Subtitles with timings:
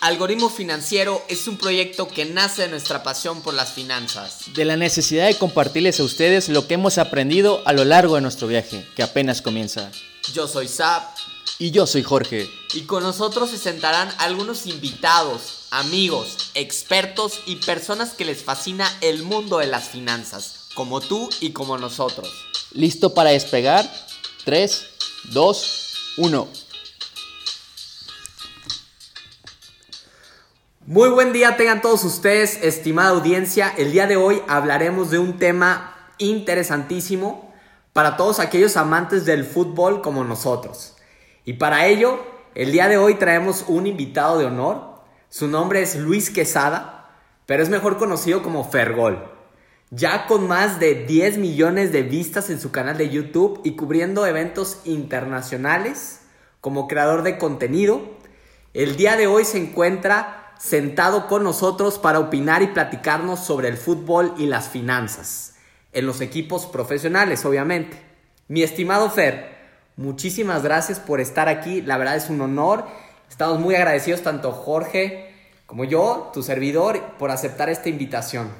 [0.00, 4.44] Algoritmo Financiero es un proyecto que nace de nuestra pasión por las finanzas.
[4.54, 8.22] De la necesidad de compartirles a ustedes lo que hemos aprendido a lo largo de
[8.22, 9.90] nuestro viaje, que apenas comienza.
[10.32, 11.14] Yo soy Zap.
[11.58, 12.50] Y yo soy Jorge.
[12.72, 19.22] Y con nosotros se sentarán algunos invitados, amigos, expertos y personas que les fascina el
[19.22, 22.30] mundo de las finanzas, como tú y como nosotros.
[22.72, 23.86] ¿Listo para despegar?
[24.46, 24.82] 3,
[25.24, 25.66] 2,
[26.16, 26.48] 1.
[30.90, 33.72] Muy buen día tengan todos ustedes, estimada audiencia.
[33.78, 37.54] El día de hoy hablaremos de un tema interesantísimo
[37.92, 40.96] para todos aquellos amantes del fútbol como nosotros.
[41.44, 42.18] Y para ello,
[42.56, 45.04] el día de hoy traemos un invitado de honor.
[45.28, 47.08] Su nombre es Luis Quesada,
[47.46, 49.30] pero es mejor conocido como Fergol.
[49.90, 54.26] Ya con más de 10 millones de vistas en su canal de YouTube y cubriendo
[54.26, 56.22] eventos internacionales
[56.60, 58.18] como creador de contenido,
[58.74, 63.78] el día de hoy se encuentra sentado con nosotros para opinar y platicarnos sobre el
[63.78, 65.54] fútbol y las finanzas,
[65.92, 68.00] en los equipos profesionales, obviamente.
[68.46, 69.56] Mi estimado Fer,
[69.96, 72.84] muchísimas gracias por estar aquí, la verdad es un honor.
[73.30, 78.50] Estamos muy agradecidos tanto Jorge como yo, tu servidor, por aceptar esta invitación.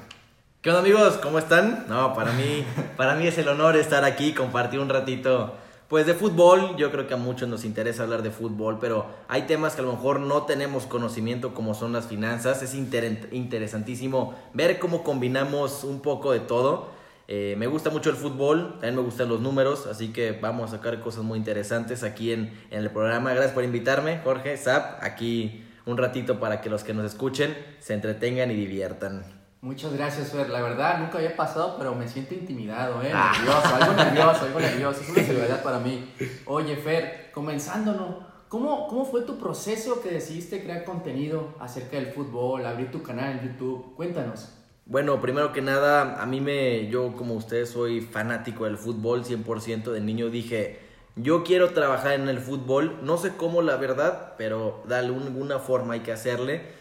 [0.61, 1.17] ¿Qué onda amigos?
[1.21, 1.85] ¿Cómo están?
[1.87, 2.65] No, para mí,
[2.97, 5.55] para mí es el honor estar aquí, compartir un ratito
[5.91, 9.41] pues de fútbol, yo creo que a muchos nos interesa hablar de fútbol, pero hay
[9.41, 12.63] temas que a lo mejor no tenemos conocimiento como son las finanzas.
[12.63, 16.91] Es interesantísimo ver cómo combinamos un poco de todo.
[17.27, 20.77] Eh, me gusta mucho el fútbol, también me gustan los números, así que vamos a
[20.77, 23.31] sacar cosas muy interesantes aquí en, en el programa.
[23.31, 27.95] Gracias por invitarme, Jorge, Zap, aquí un ratito para que los que nos escuchen se
[27.95, 29.40] entretengan y diviertan.
[29.61, 30.49] Muchas gracias, Fer.
[30.49, 33.11] La verdad, nunca había pasado, pero me siento intimidado, ¿eh?
[33.13, 33.31] Ah.
[33.37, 35.01] Nervioso, algo nervioso, algo nervioso.
[35.01, 36.11] Es una seguridad para mí.
[36.47, 42.65] Oye, Fer, comenzándonos, ¿cómo, ¿cómo fue tu proceso que decidiste crear contenido acerca del fútbol,
[42.65, 43.93] abrir tu canal en YouTube?
[43.95, 44.51] Cuéntanos.
[44.87, 49.91] Bueno, primero que nada, a mí me, yo como ustedes soy fanático del fútbol 100%,
[49.91, 50.79] de niño dije,
[51.15, 55.93] yo quiero trabajar en el fútbol, no sé cómo la verdad, pero de alguna forma
[55.93, 56.80] hay que hacerle.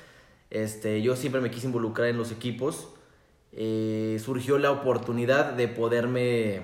[0.51, 2.89] Este, yo siempre me quise involucrar en los equipos.
[3.53, 6.61] Eh, surgió la oportunidad de poderme,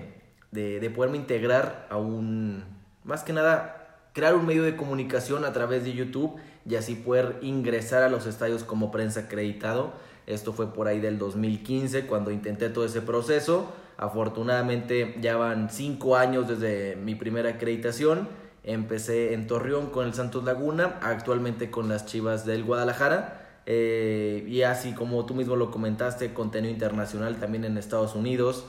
[0.50, 2.64] de, poderme integrar a un,
[3.04, 6.36] más que nada, crear un medio de comunicación a través de YouTube
[6.68, 9.92] y así poder ingresar a los estadios como prensa acreditado.
[10.26, 13.72] Esto fue por ahí del 2015 cuando intenté todo ese proceso.
[13.96, 18.28] Afortunadamente ya van cinco años desde mi primera acreditación.
[18.64, 23.45] Empecé en Torreón con el Santos Laguna, actualmente con las Chivas del Guadalajara.
[23.66, 28.64] Eh, y así como tú mismo lo comentaste, contenido internacional también en Estados Unidos,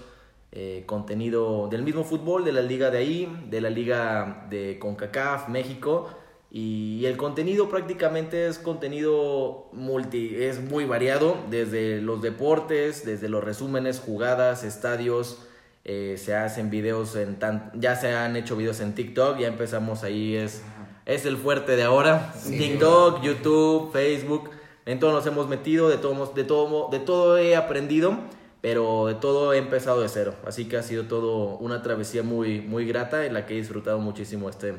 [0.51, 5.49] eh, contenido del mismo fútbol, de la liga de ahí, de la liga de CONCACAF,
[5.49, 6.09] México.
[6.49, 13.43] Y, el contenido prácticamente es contenido multi, es muy variado, desde los deportes, desde los
[13.43, 15.43] resúmenes, jugadas, estadios,
[15.83, 20.03] eh, se hacen videos en tan, ya se han hecho videos en TikTok, ya empezamos
[20.03, 20.63] ahí, es,
[21.05, 24.49] es el fuerte de ahora, TikTok, YouTube, Facebook,
[24.87, 28.17] en todo nos hemos metido, de todo, de todo, de todo he aprendido,
[28.61, 30.33] pero de todo he empezado de cero.
[30.45, 33.99] Así que ha sido todo una travesía muy, muy grata en la que he disfrutado
[33.99, 34.75] muchísimo este,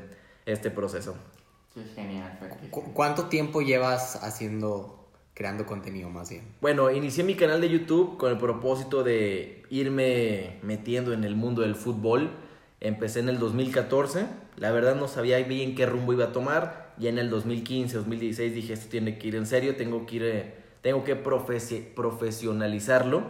[0.46, 1.14] este proceso.
[1.94, 2.38] genial.
[2.70, 6.54] ¿Cuánto tiempo llevas haciendo, creando contenido más bien?
[6.62, 11.60] Bueno, inicié mi canal de YouTube con el propósito de irme metiendo en el mundo
[11.60, 12.30] del fútbol.
[12.80, 14.24] Empecé en el 2014.
[14.56, 18.54] La verdad no sabía bien qué rumbo iba a tomar y en el 2015, 2016
[18.54, 23.22] dije, esto tiene que ir en serio, tengo que ir, eh, tengo que profesionalizarlo.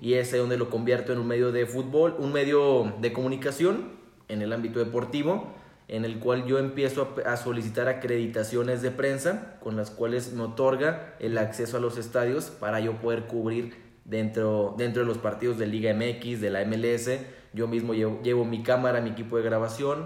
[0.00, 3.96] Y es donde lo convierto en un medio de fútbol, un medio de comunicación
[4.28, 5.54] en el ámbito deportivo,
[5.88, 11.14] en el cual yo empiezo a, solicitar acreditaciones de prensa, con las cuales me otorga
[11.20, 15.66] el acceso a los estadios para yo poder cubrir dentro, dentro de los partidos de
[15.66, 17.10] Liga MX, de la MLS,
[17.56, 20.04] yo mismo llevo, mi cámara, mi equipo de grabación,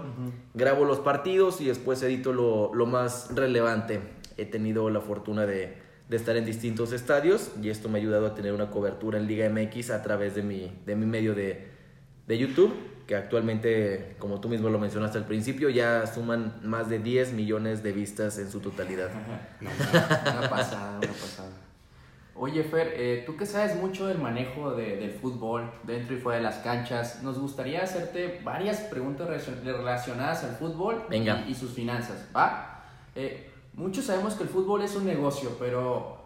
[0.53, 3.99] grabo los partidos y después edito lo, más relevante.
[4.37, 5.77] He tenido la fortuna de,
[6.09, 9.49] estar en distintos estadios y esto me ha ayudado a tener una cobertura en Liga
[9.49, 11.69] MX a través de mi, de mi medio de,
[12.29, 12.73] YouTube,
[13.05, 17.83] que actualmente, como tú mismo lo mencionaste al principio, ya suman más de 10 millones
[17.83, 19.09] de vistas en su totalidad.
[19.59, 21.70] una pasada, una pasada.
[22.43, 26.39] Oye, Fer, eh, tú que sabes mucho del manejo de, del fútbol dentro y fuera
[26.39, 29.27] de las canchas, nos gustaría hacerte varias preguntas
[29.63, 32.83] relacionadas al fútbol Y, sus finanzas, ¿va?
[33.13, 36.21] Eh, muchos sabemos que el fútbol es un negocio, pero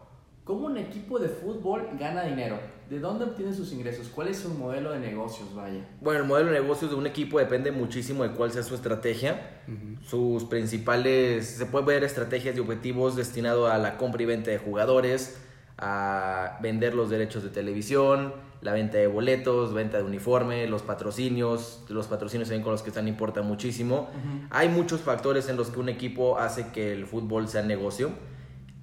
[0.45, 2.59] ¿Cómo un equipo de fútbol gana dinero?
[2.87, 4.09] ¿De dónde obtiene sus ingresos?
[4.09, 5.89] ¿Cuál es su modelo de negocios, vaya?
[6.01, 9.63] Bueno, el modelo de negocios de un equipo depende muchísimo de cuál sea su estrategia.
[10.05, 14.59] Sus principales, se puede ver estrategias y objetivos destinados a la compra y venta de
[14.59, 15.35] jugadores,
[15.77, 21.83] a vender los derechos de televisión, la venta de boletos, venta de uniforme, los patrocinios,
[21.89, 24.09] los patrocinios también con los que están importan muchísimo.
[24.49, 28.11] Hay muchos factores en los que un equipo hace que el fútbol sea negocio.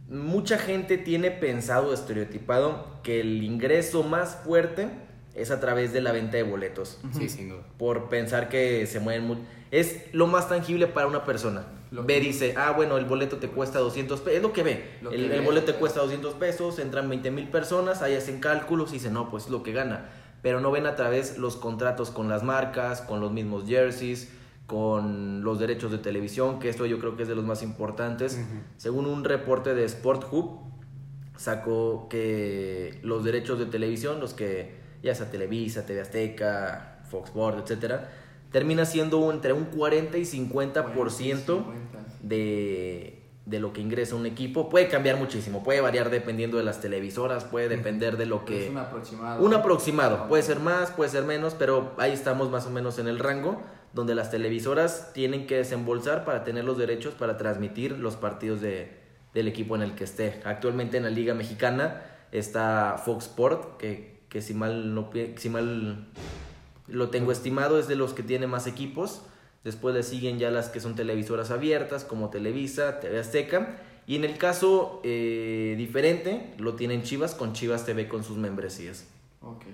[0.08, 4.88] Mucha gente tiene pensado, estereotipado, que el ingreso más fuerte
[5.34, 7.00] es a través de la venta de boletos.
[7.12, 7.62] Sí, sin duda.
[7.78, 9.40] Por pensar que se mueven mucho.
[9.70, 11.64] Es lo más tangible para una persona.
[11.92, 14.36] Lo ve, que- dice, ah, bueno, el boleto te cuesta 200 pesos.
[14.38, 14.98] Es lo que ve.
[15.02, 18.14] Lo el, que el ve, boleto te cuesta 200 pesos, entran 20 mil personas, ahí
[18.16, 20.08] hacen cálculos y dicen, no, pues es lo que gana.
[20.42, 24.32] Pero no ven a través los contratos con las marcas, con los mismos jerseys,
[24.66, 28.40] con los derechos de televisión, que esto yo creo que es de los más importantes.
[28.78, 30.60] Según un reporte de Sport Hub,
[31.36, 37.62] sacó que los derechos de televisión, los que ya sea Televisa, TV Azteca, Fox Sports,
[37.62, 38.10] etcétera,
[38.52, 41.64] termina siendo entre un 40 y 50% 50.
[42.20, 44.68] de, de lo que ingresa un equipo.
[44.68, 48.66] Puede cambiar muchísimo, puede variar dependiendo de las televisoras, puede depender de lo que...
[48.66, 49.44] es un aproximado.
[49.44, 53.08] Un aproximado, puede ser más, puede ser menos, pero ahí estamos más o menos en
[53.08, 53.60] el rango
[53.92, 58.96] donde las televisoras tienen que desembolsar para tener los derechos para transmitir los partidos de,
[59.34, 60.40] del equipo en el que esté.
[60.44, 66.08] Actualmente en la Liga Mexicana está Fox Sport, que, que si, mal no, si mal
[66.92, 69.22] lo tengo estimado es de los que tiene más equipos.
[69.64, 73.78] Después le siguen ya las que son televisoras abiertas como Televisa, TV Azteca.
[74.06, 79.06] Y en el caso eh, diferente lo tienen Chivas con Chivas TV con sus membresías.
[79.40, 79.64] Ok.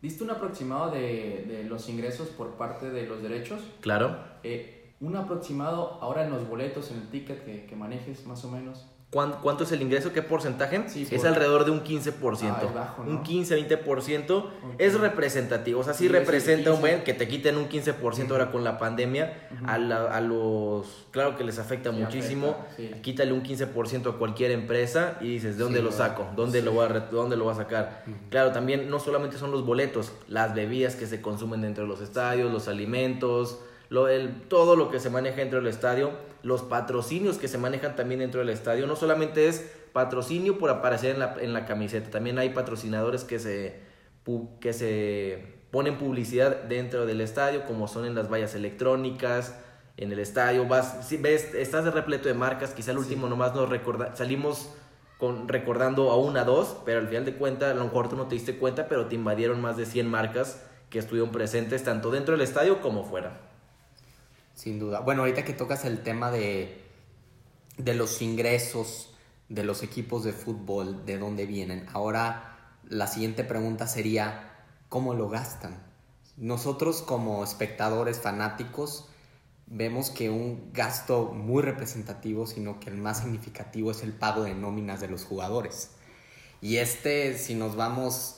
[0.00, 3.60] ¿Diste un aproximado de, de los ingresos por parte de los derechos?
[3.80, 4.16] Claro.
[4.42, 8.50] Eh, un aproximado ahora en los boletos, en el ticket que, que manejes, más o
[8.50, 8.86] menos.
[9.10, 10.12] ¿Cuán- ¿Cuánto es el ingreso?
[10.12, 10.84] ¿Qué porcentaje?
[10.88, 12.56] Sí, es alrededor de un 15%.
[12.60, 13.10] Ah, es bajo, ¿no?
[13.10, 14.50] Un 15-20%.
[14.76, 15.80] Es representativo.
[15.80, 16.80] O sea, sí, representa un 15.
[16.80, 19.48] buen que te quiten un 15% ahora con la pandemia.
[19.66, 21.06] a, la- a los.
[21.10, 22.56] Claro que les afecta Sí, muchísimo.
[22.70, 23.00] afecta.
[23.00, 26.26] Quítale un 15% a cualquier empresa y dices, ¿de dónde lo saco?
[26.36, 28.04] ¿Dónde, lo voy a, ¿Dónde lo voy a sacar?
[28.30, 32.02] Claro, también no solamente son los boletos, las bebidas que se consumen dentro de los
[32.02, 36.12] estadios, los alimentos, lo, el, todo lo que se maneja dentro del estadio,
[36.42, 38.86] los patrocinios que se manejan también dentro del estadio.
[38.86, 43.38] No solamente es patrocinio por aparecer en la, en la camiseta, también hay patrocinadores que
[43.38, 43.80] se,
[44.60, 49.54] que se ponen publicidad dentro del estadio, como son en las vallas electrónicas,
[49.96, 53.54] en el estadio, vas, si ves, estás de repleto de marcas, quizá el último nomás
[53.54, 54.70] nos recorda, salimos
[55.18, 58.28] con, recordando a una, dos, pero al final de cuentas, a lo mejor tú no
[58.28, 62.32] te diste cuenta, pero te invadieron más de 100 marcas que estuvieron presentes tanto dentro
[62.32, 63.47] del estadio como fuera.
[64.58, 64.98] Sin duda.
[64.98, 66.82] Bueno, ahorita que tocas el tema de,
[67.76, 69.14] de los ingresos
[69.48, 71.86] de los equipos de fútbol, de dónde vienen.
[71.92, 74.50] Ahora la siguiente pregunta sería,
[74.88, 75.80] ¿cómo lo gastan?
[76.36, 79.08] Nosotros como espectadores fanáticos
[79.68, 84.56] vemos que un gasto muy representativo, sino que el más significativo es el pago de
[84.56, 85.92] nóminas de los jugadores.
[86.60, 88.37] Y este, si nos vamos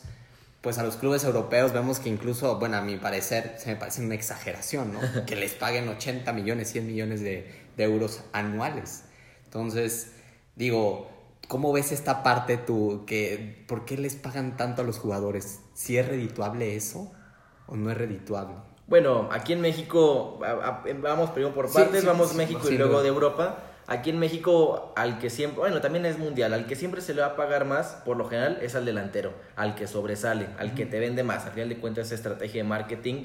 [0.60, 4.02] pues a los clubes europeos vemos que incluso, bueno, a mi parecer, se me parece
[4.04, 5.00] una exageración, ¿no?
[5.26, 9.04] Que les paguen 80 millones, 100 millones de, de euros anuales.
[9.44, 10.12] Entonces,
[10.56, 11.08] digo,
[11.48, 13.04] ¿cómo ves esta parte tú?
[13.06, 15.60] Que, ¿Por qué les pagan tanto a los jugadores?
[15.74, 17.10] ¿Si es redituable eso
[17.66, 18.54] o no es redituable?
[18.86, 22.76] Bueno, aquí en México, a- a- vamos primero por partes, sí, vamos sí, México y
[22.76, 23.58] luego de Europa.
[23.92, 27.22] Aquí en México, al que siempre, bueno, también es mundial, al que siempre se le
[27.22, 30.86] va a pagar más, por lo general, es al delantero, al que sobresale, al que
[30.86, 31.44] te vende más.
[31.44, 33.24] Al final de cuentas, es estrategia de marketing.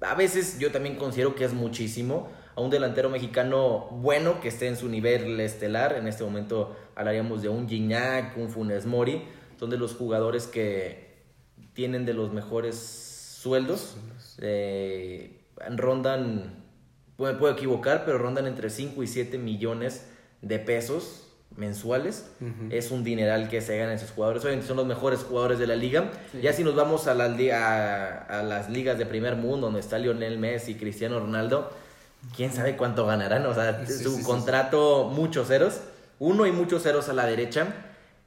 [0.00, 2.30] A veces yo también considero que es muchísimo.
[2.56, 7.42] A un delantero mexicano bueno que esté en su nivel estelar, en este momento hablaríamos
[7.42, 9.24] de un Gignac, un Funes Mori,
[9.58, 11.22] son de los jugadores que
[11.74, 12.76] tienen de los mejores
[13.42, 13.98] sueldos.
[14.40, 15.36] eh,
[15.76, 16.59] rondan,
[17.26, 20.06] me puedo equivocar, pero rondan entre 5 y 7 millones
[20.42, 22.30] de pesos mensuales.
[22.70, 24.42] Es un dineral que se ganan esos jugadores.
[24.44, 26.10] Obviamente son los mejores jugadores de la liga.
[26.32, 26.40] Sí.
[26.40, 29.80] Ya si nos vamos a las, li- a, a las ligas de primer mundo, donde
[29.80, 31.70] está Lionel Messi, Cristiano Ronaldo,
[32.36, 33.44] quién sabe cuánto ganarán.
[33.46, 35.80] O sea, Sí, su sí, contrato, muchos ceros.
[36.20, 37.66] Uno y muchos ceros a la derecha.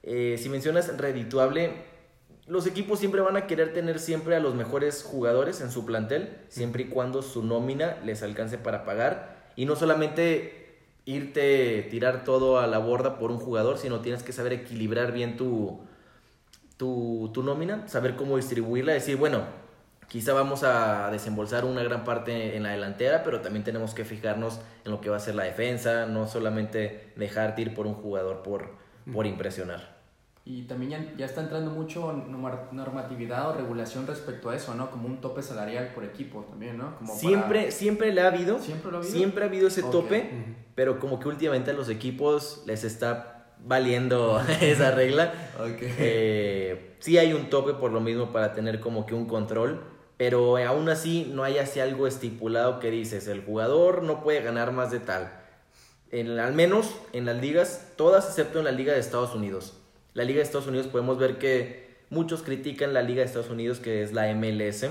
[0.03, 1.71] Eh, si mencionas redituable,
[2.45, 6.37] los equipos siempre van a querer tener siempre a los mejores jugadores en su plantel,
[6.49, 9.51] siempre y cuando su nómina les alcance para pagar.
[9.55, 10.63] Y no solamente
[11.05, 15.37] irte, tirar todo a la borda por un jugador, sino tienes que saber equilibrar bien
[15.37, 15.79] tu,
[16.77, 19.43] tu, tu nómina, saber cómo distribuirla, decir, bueno,
[20.09, 24.59] quizá vamos a desembolsar una gran parte en la delantera, pero también tenemos que fijarnos
[24.83, 28.43] en lo que va a ser la defensa, no solamente dejarte ir por un jugador
[28.43, 28.71] por,
[29.13, 29.92] por impresionar.
[30.45, 34.91] Y también ya, ya está entrando mucho norma- normatividad o regulación respecto a eso, ¿no?
[34.91, 36.97] Como un tope salarial por equipo también, ¿no?
[36.97, 38.59] Como para- Siempre, siempre le ha habido.
[38.59, 39.15] ¿Siempre lo ha habido?
[39.15, 40.29] Siempre ha habido ese tope,
[40.75, 45.33] pero como que últimamente a los equipos les está valiendo esa regla.
[45.59, 45.77] Ok.
[45.81, 49.81] Eh, sí hay un tope por lo mismo para tener como que un control,
[50.17, 54.73] pero aún así no hay así algo estipulado que dices, el jugador no puede ganar
[54.73, 55.31] más de tal.
[56.11, 59.79] En- al menos en las ligas, todas excepto en la Liga de Estados Unidos.
[60.13, 63.79] La Liga de Estados Unidos podemos ver que muchos critican la Liga de Estados Unidos
[63.79, 64.85] que es la MLS.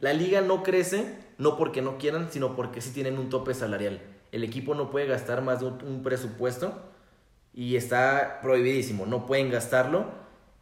[0.00, 4.00] La liga no crece, no porque no quieran, sino porque sí tienen un tope salarial.
[4.32, 6.72] El equipo no puede gastar más de un, presupuesto
[7.54, 10.06] y está prohibidísimo, no pueden gastarlo.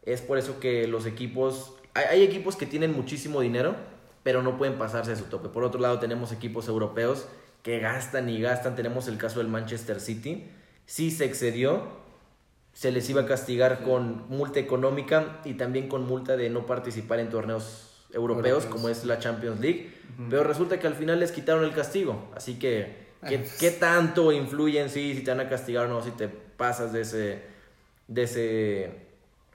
[0.03, 3.75] Es por eso que los equipos, hay, hay equipos que tienen muchísimo dinero,
[4.23, 5.49] pero no pueden pasarse de su tope.
[5.49, 7.27] Por otro lado, tenemos equipos europeos
[7.63, 8.77] que gastan y gastan.
[8.77, 10.49] Tenemos el caso del Manchester City.
[10.85, 12.06] Sí se excedió,
[12.77, 17.21] se les iba a castigar con multa económica y también con multa de no participar
[17.21, 18.67] en torneos europeos, Europeos.
[18.67, 19.93] como es la Champions League.
[20.29, 22.31] Pero resulta que al final les quitaron el castigo.
[22.37, 26.03] Así que, ¿qué, qué tanto influye en sí si te van a castigar o no,
[26.03, 27.41] si te pasas de ese,
[28.09, 28.91] de ese,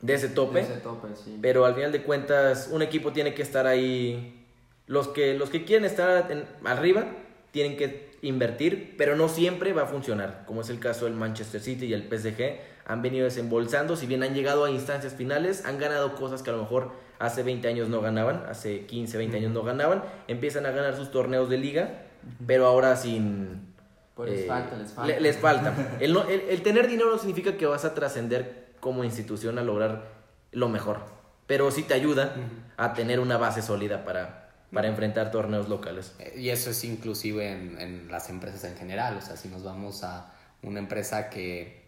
[0.02, 0.62] de ese tope?
[0.62, 1.38] Ese tope, sí.
[1.44, 4.48] Pero al final de cuentas, un equipo tiene que estar ahí.
[4.88, 7.06] Los que, los que quieren estar en- arriba
[7.52, 10.44] tienen que invertir, pero no siempre va a funcionar.
[10.48, 12.71] Como es el caso del Manchester City y el PSG.
[12.86, 16.54] Han venido desembolsando, si bien han llegado a instancias finales, han ganado cosas que a
[16.54, 20.04] lo mejor hace 20 años no ganaban, hace 15, 20 años no ganaban.
[20.28, 22.04] Empiezan a ganar sus torneos de liga,
[22.48, 23.72] pero ahora sin.
[24.16, 25.14] Pues les falta, les falta.
[25.14, 25.74] le- les falta.
[26.00, 29.64] El, no- el- el tener dinero no significa que vas a trascender como institución a
[29.64, 30.06] lograr
[30.52, 31.00] lo mejor.
[31.48, 32.34] Pero sí te ayuda
[32.78, 36.14] a tener una base sólida para, para enfrentar torneos locales.
[36.20, 39.18] Eh, Y eso es inclusive en, en las empresas en general.
[39.18, 41.81] O sea, si nos vamos a una empresa que,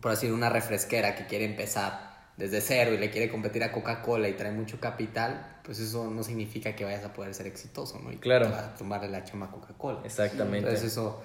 [0.00, 3.72] por así decir, una refresquera que quiere empezar desde cero y le quiere competir a
[3.72, 7.98] Coca-Cola y trae mucho capital, pues eso no significa que vayas a poder ser exitoso,
[7.98, 8.12] ¿no?
[8.12, 8.46] Y Claro.
[8.46, 10.00] te vas a tomarle la chama a Coca-Cola.
[10.04, 10.58] Exactamente.
[10.58, 11.20] Entonces eso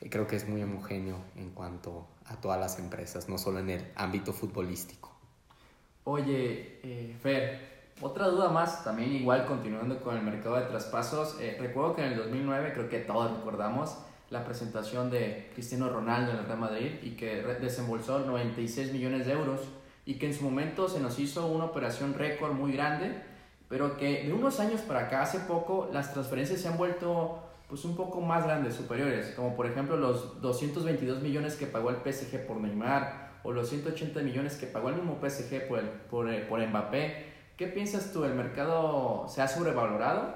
[0.00, 3.70] eh, creo que es muy homogéneo en cuanto a todas las empresas, no solo en
[3.70, 5.12] el ámbito futbolístico.
[6.04, 7.60] Oye, eh, Fer,
[8.00, 11.36] otra duda más, también igual continuando con el mercado de traspasos.
[11.40, 13.96] eh, recuerdo que en el 2009, creo que todos recordamos,
[14.30, 19.32] la presentación de Cristiano Ronaldo en el Real Madrid y que desembolsó 96 millones de
[19.32, 19.60] euros
[20.04, 23.22] y que en su momento se nos hizo una operación récord muy grande,
[23.68, 27.84] pero que de unos años para acá, hace poco, las transferencias se han vuelto pues
[27.84, 32.46] un poco más grandes, superiores, como por ejemplo los 222 millones que pagó el PSG
[32.46, 36.46] por Neymar o los 180 millones que pagó el mismo PSG por, el, por, eh,
[36.48, 37.26] por Mbappé.
[37.56, 38.24] ¿Qué piensas tú?
[38.24, 40.34] ¿El mercado se ha sobrevalorado?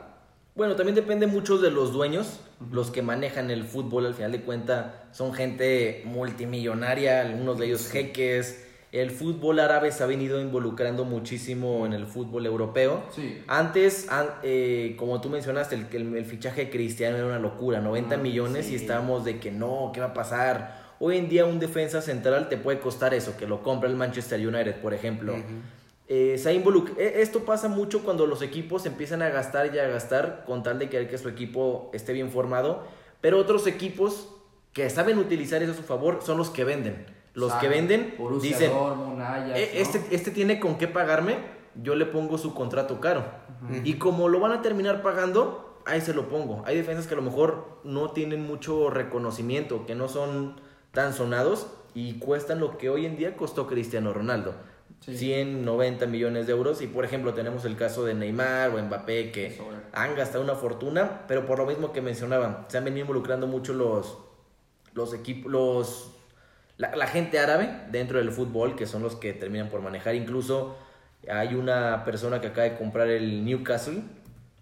[0.56, 2.40] Bueno, también depende mucho de los dueños,
[2.70, 7.88] los que manejan el fútbol, al final de cuentas son gente multimillonaria, algunos de ellos
[7.90, 8.66] jeques.
[8.92, 13.04] El fútbol árabe se ha venido involucrando muchísimo en el fútbol europeo.
[13.14, 13.40] Sí.
[13.46, 17.80] Antes, an- eh, como tú mencionaste, el, el, el fichaje de Cristiano era una locura,
[17.80, 20.80] 90 Ah, millones y estábamos de que no, ¿qué va a pasar?
[20.98, 24.40] Hoy en día un defensa central te puede costar eso, que lo compra el Manchester
[24.46, 25.34] United, por ejemplo.
[26.12, 29.86] Eh, se ha eh, Esto pasa mucho cuando los equipos empiezan a gastar y a
[29.86, 32.82] gastar con tal de querer que su equipo esté bien formado,
[33.20, 34.28] pero otros equipos
[34.72, 37.06] que saben utilizar eso a su favor son los que venden.
[37.34, 39.80] Los que venden dicen, Dortmund, Ajax, "Eh, ¿no?
[39.80, 41.36] este, este tiene con qué pagarme,
[41.80, 43.24] yo le pongo su contrato caro.
[43.84, 46.64] Y como lo van a terminar pagando, ahí se lo pongo.
[46.66, 51.68] Hay defensas que a lo mejor no tienen mucho reconocimiento, que no son tan sonados
[51.94, 54.54] y cuestan lo que hoy en día costó Cristiano Ronaldo.
[55.00, 55.16] Sí.
[55.16, 56.82] 190 millones de euros.
[56.82, 59.58] Y por ejemplo tenemos el caso de Neymar o Mbappé que
[59.92, 63.72] han gastado una fortuna, pero por lo mismo que mencionaban, se han venido involucrando mucho
[63.72, 64.18] los
[64.92, 66.10] los equipos los
[66.76, 70.14] la, la gente árabe dentro del fútbol que son los que terminan por manejar.
[70.14, 70.76] Incluso
[71.30, 74.02] hay una persona que acaba de comprar el Newcastle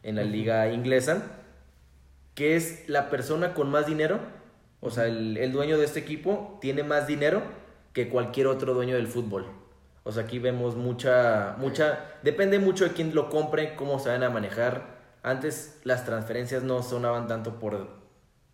[0.02, 1.23] en la liga inglesa
[2.35, 4.21] que es la persona con más dinero.
[4.80, 7.42] O sea el, el dueño de este equipo tiene más dinero
[7.92, 9.47] que cualquier otro dueño del fútbol
[10.09, 14.25] o sea aquí vemos mucha mucha depende mucho de quién lo compre cómo se van
[14.25, 17.99] a manejar antes las transferencias no sonaban tanto por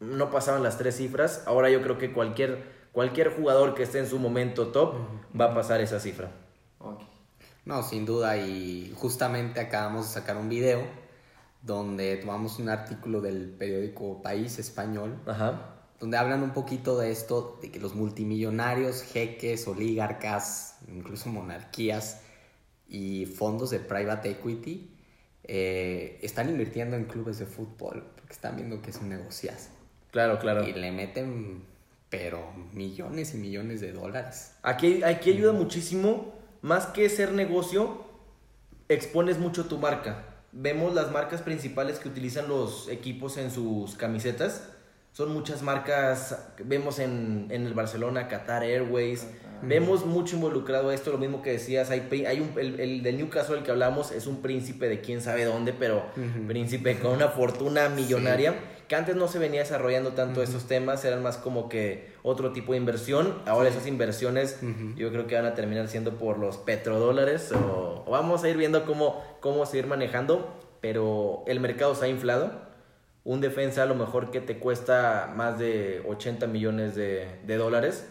[0.01, 1.43] no pasaban las tres cifras.
[1.47, 4.95] Ahora yo creo que cualquier, cualquier jugador que esté en su momento top
[5.39, 6.31] va a pasar esa cifra.
[6.79, 7.03] Ok.
[7.65, 10.83] No, sin duda, y justamente acabamos de sacar un video
[11.63, 15.74] donde tomamos un artículo del periódico País Español, Ajá.
[16.05, 22.21] Donde hablan un poquito de esto, de que los multimillonarios, jeques, oligarcas, incluso monarquías
[22.87, 24.91] y fondos de private equity
[25.45, 29.71] eh, están invirtiendo en clubes de fútbol, porque están viendo que es un negociazo.
[30.11, 30.69] Claro, claro.
[30.69, 31.63] Y le meten,
[32.11, 34.57] pero millones y millones de dólares.
[34.63, 38.05] Aquí, aquí ayuda muchísimo más que ser negocio,
[38.91, 40.27] expones mucho tu marca.
[40.53, 44.69] Vemos las marcas principales que utilizan los equipos en sus camisetas.
[45.15, 49.29] Son muchas marcas, vemos en, en el Barcelona, Qatar Airways,
[49.63, 53.55] vemos mucho involucrado esto, lo mismo que decías, hay, hay un, el, el del Newcastle
[53.55, 56.03] del que hablamos es un príncipe de quién sabe dónde, pero
[56.49, 58.57] príncipe con una fortuna millonaria,
[58.89, 62.73] que antes no se venía desarrollando tanto esos temas, eran más como que otro tipo
[62.73, 64.59] de inversión, ahora esas inversiones
[64.97, 68.57] yo creo que van a terminar siendo por los petrodólares o, o vamos a ir
[68.57, 72.74] viendo cómo, cómo seguir manejando, pero el mercado se ha inflado,
[73.25, 78.07] un defensa a lo mejor que te cuesta más de 80 millones de, de dólares,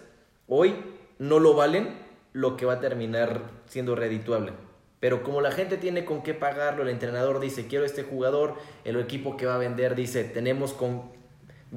[0.48, 0.76] hoy
[1.20, 1.90] no lo valen
[2.34, 4.54] lo que va a terminar siendo redituable.
[5.00, 8.56] Pero como la gente tiene con qué pagarlo, el entrenador dice, quiero este jugador,
[8.86, 11.12] el equipo que va a vender dice, tenemos con...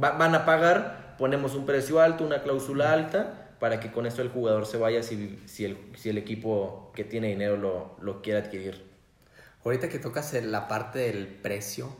[0.00, 4.22] va- van a pagar, ponemos un precio alto, una cláusula alta, para que con esto
[4.22, 8.22] el jugador se vaya si, si, el, si el equipo que tiene dinero lo, lo
[8.22, 8.84] quiere adquirir.
[9.64, 11.96] Ahorita que tocas la parte del precio,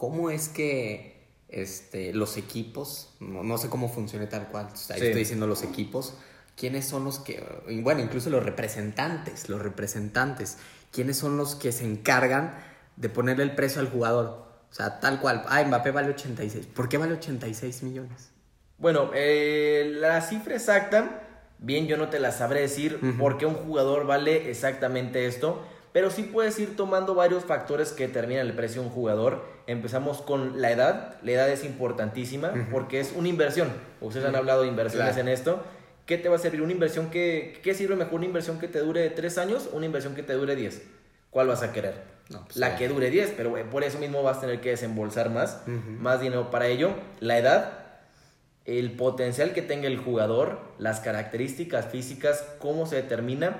[0.00, 4.94] ¿cómo es que este, los equipos, no, no sé cómo funciona tal cual, Sí.
[4.94, 6.14] estoy diciendo los equipos,
[6.56, 7.44] ¿quiénes son los que,
[7.82, 10.56] bueno, incluso los representantes, los representantes,
[10.90, 12.54] ¿quiénes son los que se encargan
[12.96, 14.46] de ponerle el precio al jugador?
[14.70, 18.30] O sea, tal cual, ah, Mbappé vale 86, ¿por qué vale 86 millones?
[18.78, 21.26] Bueno, eh, la cifra exacta,
[21.58, 25.62] bien yo no te la sabré decir por qué un jugador vale exactamente esto,
[25.92, 29.44] pero sí puedes ir tomando varios factores que determinan el precio de un jugador.
[29.66, 33.68] Empezamos con la edad, la edad es importantísima porque es una inversión.
[34.00, 35.20] Ustedes han hablado de inversiones Claro.
[35.28, 35.62] en esto.
[36.06, 36.62] ¿Qué te va a servir?
[36.62, 38.14] ¿Una inversión que, qué sirve mejor?
[38.14, 40.82] ¿Una inversión que te dure 3 años o una inversión que te dure 10?
[41.30, 41.94] ¿Cuál vas a querer?
[42.30, 44.70] No, pues, la que dure 10, pero eh, por eso mismo vas a tener que
[44.70, 46.90] desembolsar más, más dinero para ello.
[47.20, 47.72] La edad,
[48.64, 53.56] el potencial que tenga el jugador, las características físicas, cómo se determina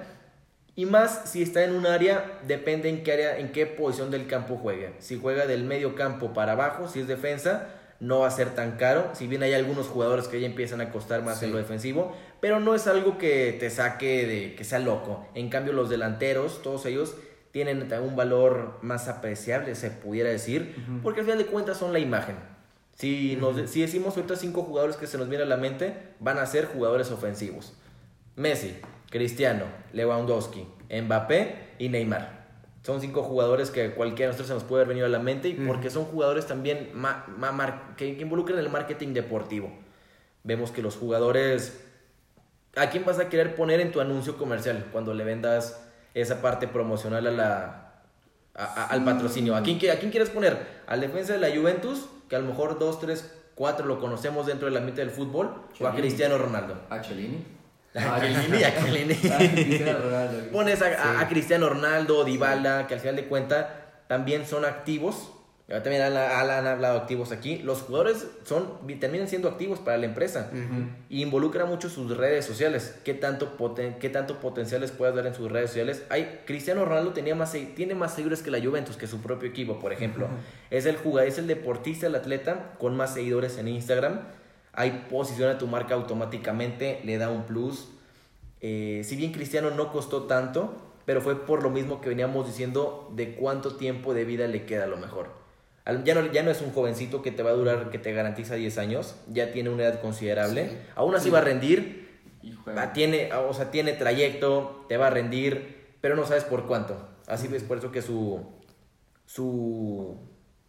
[0.77, 4.27] y más si está en un área, depende en qué área, en qué posición del
[4.27, 4.93] campo juegue.
[4.99, 7.69] Si juega del medio campo para abajo, si es defensa,
[8.01, 9.11] no va a ser tan caro.
[9.13, 11.45] Si bien hay algunos jugadores que ya empiezan a costar más Sí.
[11.47, 15.27] en lo defensivo, pero no es algo que te saque de que sea loco.
[15.35, 17.15] En cambio, los delanteros, todos ellos
[17.51, 21.99] tienen un valor más apreciable, se pudiera decir, porque al final de cuentas son la
[21.99, 22.37] imagen.
[22.95, 26.39] Si, nos, si decimos ahorita cinco jugadores que se nos viene a la mente, van
[26.39, 27.73] a ser jugadores ofensivos.
[28.37, 28.77] Messi,
[29.11, 32.41] Cristiano, Lewandowski, Mbappé y Neymar.
[32.83, 35.49] Son cinco jugadores que cualquiera de nosotros se nos puede haber venido a la mente
[35.49, 39.71] y porque son jugadores también ma- ma- mar- que, que involucran el marketing deportivo.
[40.45, 41.85] Vemos que los jugadores...
[42.77, 46.69] ¿A quién vas a querer poner en tu anuncio comercial cuando le vendas esa parte
[46.69, 47.93] promocional a la,
[48.55, 49.55] a- a- al patrocinio?
[49.57, 50.57] ¿A quién, qui- ¿A quién quieres poner?
[50.87, 52.09] ¿Al defensa de la Juventus?
[52.31, 55.53] Que a lo mejor dos, tres, cuatro lo conocemos dentro del ambiente del fútbol.
[55.81, 55.95] ¿O a.
[55.95, 56.81] Cristiano Ronaldo?
[56.89, 57.01] ¿A?
[57.95, 59.19] A Chiellini, a Chiellini.
[59.31, 60.31] Ah.
[60.53, 65.33] Pones a, a- a Cristiano Ronaldo, Dybala, que al final de cuenta también son activos.
[65.69, 67.59] Ya También han, han- han hablado activos aquí.
[67.59, 68.67] Los jugadores son,
[68.99, 70.51] terminan siendo activos para la empresa.
[71.09, 72.97] Y involucra mucho sus redes sociales.
[73.05, 76.03] ¿Qué tanto, poten- qué tanto potencial les puedes dar en sus redes sociales?
[76.11, 79.79] Hay, Cristiano Ronaldo tenía más, tiene más seguidores que la Juventus, que su propio equipo,
[79.79, 80.29] por ejemplo.
[80.71, 84.23] Es el jugador, es el deportista, el atleta con más seguidores en Instagram.
[84.73, 87.89] Ahí posiciona tu marca automáticamente, le da un plus.
[88.61, 90.75] Eh, si bien Cristiano no costó tanto,
[91.07, 94.85] pero fue por lo mismo que veníamos diciendo de cuánto tiempo de vida le queda
[94.85, 95.29] a lo mejor.
[96.05, 98.55] Ya no, ya no es un jovencito que te va a durar, que te garantiza
[98.55, 100.69] 10 años, ya tiene una edad considerable.
[100.69, 100.77] Sí.
[100.95, 102.93] Aún así va a rendir, va- juega.
[102.93, 107.09] tiene, o sea, tiene trayecto, te va a rendir, pero no sabes por cuánto.
[107.27, 108.45] Así es por eso que su,
[109.27, 110.17] su,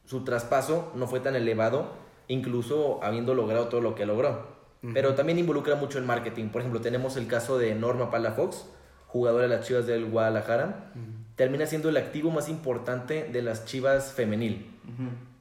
[0.05, 1.91] su traspaso no fue tan elevado,
[2.31, 4.61] incluso habiendo logrado todo lo que logró.
[4.93, 6.49] Pero también involucra mucho el marketing.
[6.49, 8.65] Por ejemplo, tenemos el caso de Norma Palafox,
[9.05, 10.91] jugadora de las Chivas del Guadalajara.
[11.35, 14.75] Termina siendo el activo más importante de las Chivas femenil.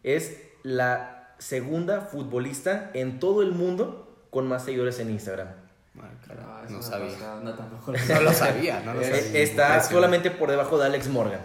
[0.03, 5.48] Es la segunda futbolista en todo el mundo con más seguidores en Instagram.
[5.98, 7.40] Ah, caray, no sabía.
[7.42, 9.40] No, tampoco lo No lo sabía, no lo sabía.
[9.40, 11.40] Está solamente por debajo de Alex Morgan.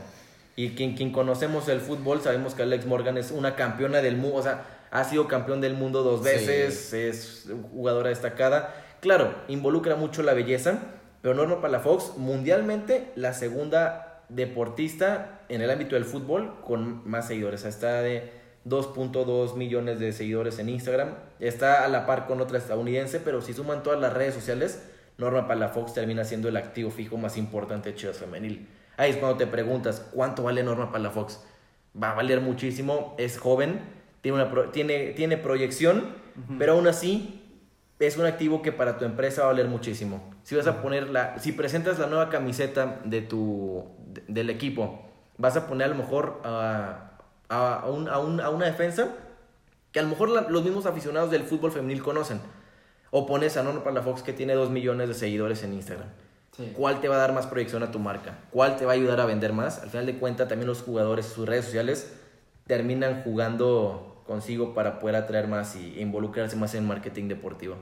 [0.58, 4.38] Y quien, quien conocemos el fútbol, sabemos que Alex Morgan es una campeona del mundo,
[4.38, 6.26] o sea, ha sido campeón del mundo dos Sí.
[6.26, 8.74] veces, es jugadora destacada.
[9.02, 10.80] Claro, involucra mucho la belleza,
[11.22, 17.66] pero Norma Palafox, mundialmente, la segunda deportista en el ámbito del fútbol con más seguidores.
[17.66, 18.32] Está de
[18.66, 21.10] 2.2 millones de seguidores en Instagram.
[21.40, 24.84] Está a la par con otra estadounidense, pero si suman todas las redes sociales,
[25.18, 28.68] Norma Palafox termina siendo el activo fijo más importante de Chivas Femenil.
[28.98, 31.42] Ahí es cuando te preguntas, ¿cuánto vale Norma Palafox?
[32.02, 33.80] Va a valer muchísimo, es joven,
[34.26, 36.04] tiene, una tiene, tiene proyección,
[36.58, 37.44] pero aún así
[38.00, 40.34] es un activo que para tu empresa va a valer muchísimo.
[40.44, 45.06] Si vas a poner la, si presentas la nueva camiseta de tu, de- del equipo,
[45.38, 47.12] vas a poner a lo mejor a,
[47.50, 49.10] a, a un- a un- a una defensa
[49.92, 52.40] que a lo mejor la- los mismos aficionados del fútbol femenil conocen.
[53.12, 56.08] O pones a Nono Palafox que tiene 2 millones de seguidores en Instagram.
[56.58, 56.74] Sí.
[56.76, 58.40] ¿Cuál te va a dar más proyección a tu marca?
[58.50, 59.84] ¿Cuál te va a ayudar a vender más?
[59.84, 62.14] Al final de cuentas, también los jugadores, sus redes sociales,
[62.66, 67.76] terminan jugando consigo para poder atraer más y involucrarse más en marketing deportivo.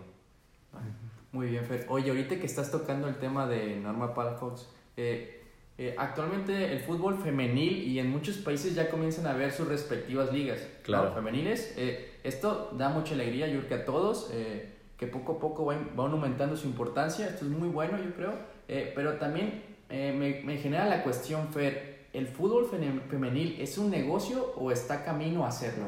[1.32, 1.86] Muy bien, Fer.
[1.90, 5.42] Oye, ahorita que estás tocando el tema de Norma Palafox, eh,
[5.78, 10.32] eh, actualmente el fútbol femenil y en muchos países ya comienzan a ver sus respectivas
[10.32, 10.84] ligas ¿no?
[10.84, 11.14] Claro.
[11.14, 11.74] femeniles.
[11.78, 15.66] Eh, esto da mucha alegría, yo creo que a todos, eh, que poco a poco
[15.66, 17.28] van, van aumentando su importancia.
[17.28, 18.34] Esto es muy bueno, yo creo.
[18.68, 22.70] Eh, pero también eh, me, me genera la cuestión, Fer, ¿el fútbol
[23.10, 25.88] femenil es un negocio o está camino a hacerlo?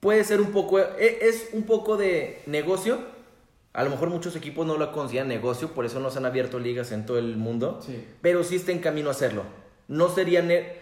[0.00, 2.98] Puede ser un poco, e- es un poco de negocio.
[3.72, 6.58] A lo mejor muchos equipos no lo consideran negocio, por eso no se han abierto
[6.58, 7.80] ligas en todo el mundo.
[7.86, 8.04] Sí.
[8.22, 9.44] Pero sí está en camino a hacerlo.
[9.88, 10.42] No sería...
[10.42, 10.78] ne-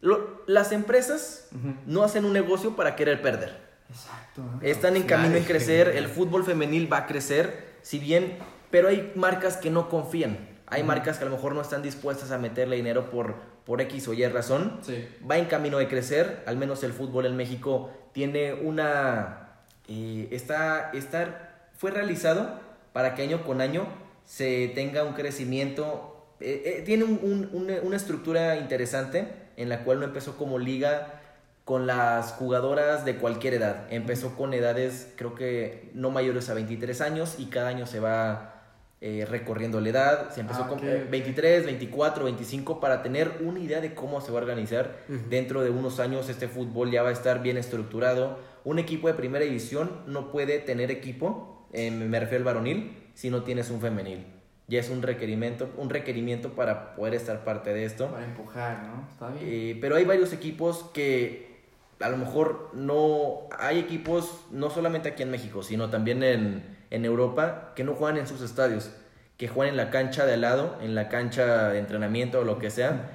[0.00, 1.48] lo- las empresas
[1.86, 3.68] no hacen un negocio para querer perder.
[3.90, 4.42] Exacto.
[4.62, 8.38] Están en camino en crecer, el fútbol femenil va a crecer, si bien,
[8.70, 10.38] pero hay marcas que no confían.
[10.70, 14.08] Hay marcas que a lo mejor no están dispuestas a meterle dinero por, por X
[14.08, 14.78] o Y razón.
[14.82, 15.06] Sí.
[15.28, 19.48] Va en camino de crecer, al menos el fútbol en México tiene una...
[19.88, 22.60] eh, está, está, fue realizado
[22.92, 23.86] para que año con año
[24.24, 26.34] se tenga un crecimiento.
[26.40, 30.58] eh, eh, tiene un- un- una, una estructura interesante en la cual no empezó como
[30.58, 31.20] liga
[31.64, 33.86] con las jugadoras de cualquier edad.
[33.90, 38.59] Empezó con edades, creo que no mayores a 23 años y cada año se va
[39.00, 40.30] eh, recorriendo la edad.
[40.30, 41.10] Se empezó Ah, con ok, eh, ok.
[41.10, 44.98] 23, 24, 25 para tener una idea de cómo se va a organizar.
[45.28, 48.38] Dentro de unos años este fútbol ya va a estar bien estructurado.
[48.64, 53.30] Un equipo de primera división no puede tener equipo, eh, me refiero al varonil, si
[53.30, 54.26] no tienes un femenil.
[54.68, 58.08] Ya es un requerimiento, un requerimiento para poder estar parte de esto.
[58.10, 59.08] Para empujar, ¿no?
[59.10, 59.44] Está bien.
[59.48, 61.58] Eh, pero hay varios equipos que
[62.00, 63.48] a lo mejor no...
[63.58, 68.18] Hay equipos, no solamente aquí en México, sino también en, en Europa, que no juegan
[68.18, 68.90] en sus estadios,
[69.36, 72.58] que juegan en la cancha de al lado, en la cancha de entrenamiento o lo
[72.58, 73.10] que sea,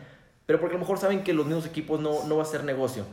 [0.45, 2.63] pero porque a lo mejor saben que los mismos equipos no, no va a ser
[2.63, 3.05] negocio.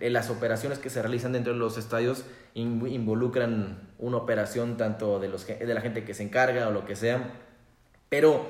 [0.00, 5.20] Eh, las operaciones que se realizan dentro de los estadios in- involucran una operación tanto
[5.20, 7.30] de, los, de la gente que se encarga o lo que sea.
[8.08, 8.46] Pero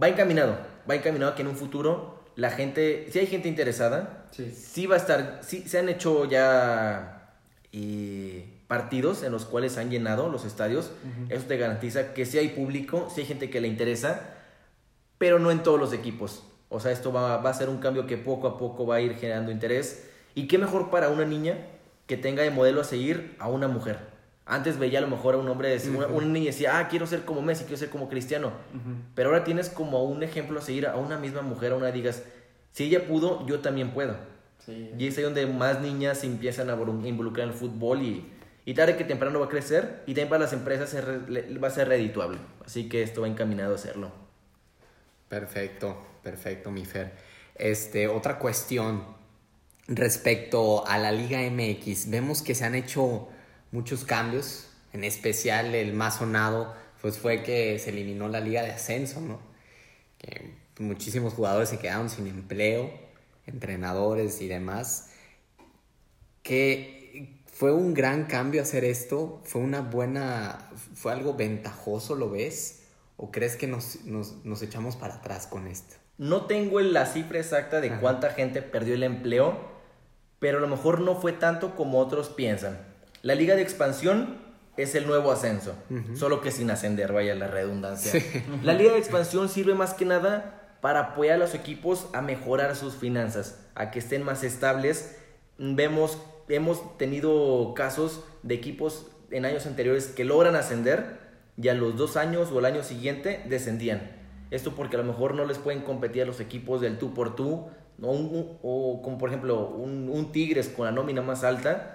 [0.00, 0.58] va encaminado,
[0.90, 4.50] va encaminado que en un futuro la gente, si hay gente interesada, Sí.
[4.50, 7.34] sí va a estar, sí se han hecho ya
[7.72, 10.92] eh, partidos en los cuales han llenado los estadios.
[11.28, 14.34] Eso te garantiza que si hay público, si hay gente que le interesa,
[15.18, 16.44] pero no en todos los equipos.
[16.68, 19.00] O sea, esto va, va a ser un cambio que poco a poco va a
[19.00, 20.06] ir generando interés.
[20.34, 21.56] Y qué mejor para una niña
[22.06, 23.98] que tenga de modelo a seguir a una mujer.
[24.44, 27.24] Antes veía a lo mejor a un hombre, una, una niña decía, ah, quiero ser
[27.24, 28.52] como Messi, quiero ser como Cristiano.
[29.14, 32.22] Pero ahora tienes como un ejemplo a seguir a una misma mujer, a una digas,
[32.72, 34.14] si ella pudo, yo también puedo.
[34.64, 34.90] Sí.
[34.98, 38.26] Y es ahí donde más niñas se empiezan a vol- involucrar en el fútbol y,
[38.68, 41.88] y tarde que temprano va a crecer y también para las empresas va a ser
[41.88, 42.36] redituable.
[42.66, 44.12] Así que esto va encaminado a hacerlo.
[45.26, 47.12] Perfecto, perfecto, mi Fer.
[47.54, 49.04] Este, otra cuestión
[49.86, 52.10] respecto a la Liga MX.
[52.10, 53.30] Vemos que se han hecho
[53.72, 58.72] muchos cambios, en especial el más sonado pues fue que se eliminó la Liga de
[58.72, 59.40] Ascenso, ¿no?
[60.18, 62.92] Que muchísimos jugadores se quedaron sin empleo,
[63.46, 65.08] entrenadores y demás.
[66.42, 66.97] Que
[67.58, 72.84] fue un gran cambio hacer esto, fue una buena, fue algo ventajoso, ¿lo ves?
[73.16, 75.96] ¿O crees que nos, nos, nos echamos para atrás con esto?
[76.18, 77.98] No tengo la cifra exacta de Ajá.
[77.98, 79.58] cuánta gente perdió el empleo,
[80.38, 82.78] pero a lo mejor no fue tanto como otros piensan.
[83.22, 84.38] La liga de expansión
[84.76, 85.74] es el nuevo ascenso,
[86.14, 88.22] solo que sin ascender, vaya la redundancia.
[88.62, 92.76] La liga de expansión sirve más que nada para apoyar a los equipos a mejorar
[92.76, 95.16] sus finanzas, a que estén más estables.
[95.58, 101.18] Vemos, hemos tenido casos de equipos en años anteriores que logran ascender
[101.60, 104.12] y a los dos años o el año siguiente descendían.
[104.50, 107.36] Esto porque a lo mejor no les pueden competir a los equipos del tú por
[107.36, 107.66] tú,
[108.00, 111.94] o, un- o como por ejemplo un, un Tigres con la nómina más alta,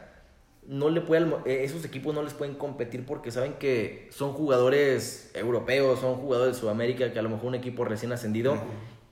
[0.68, 5.32] no le puede, eh, esos equipos no les pueden competir porque saben que son jugadores
[5.34, 8.54] europeos, son jugadores de Sudamérica, que a lo mejor un equipo recién ascendido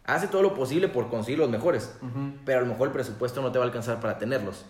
[0.06, 1.94] hace todo lo posible por conseguir los mejores,
[2.46, 4.66] pero a lo mejor el presupuesto no te va a alcanzar para tenerlos.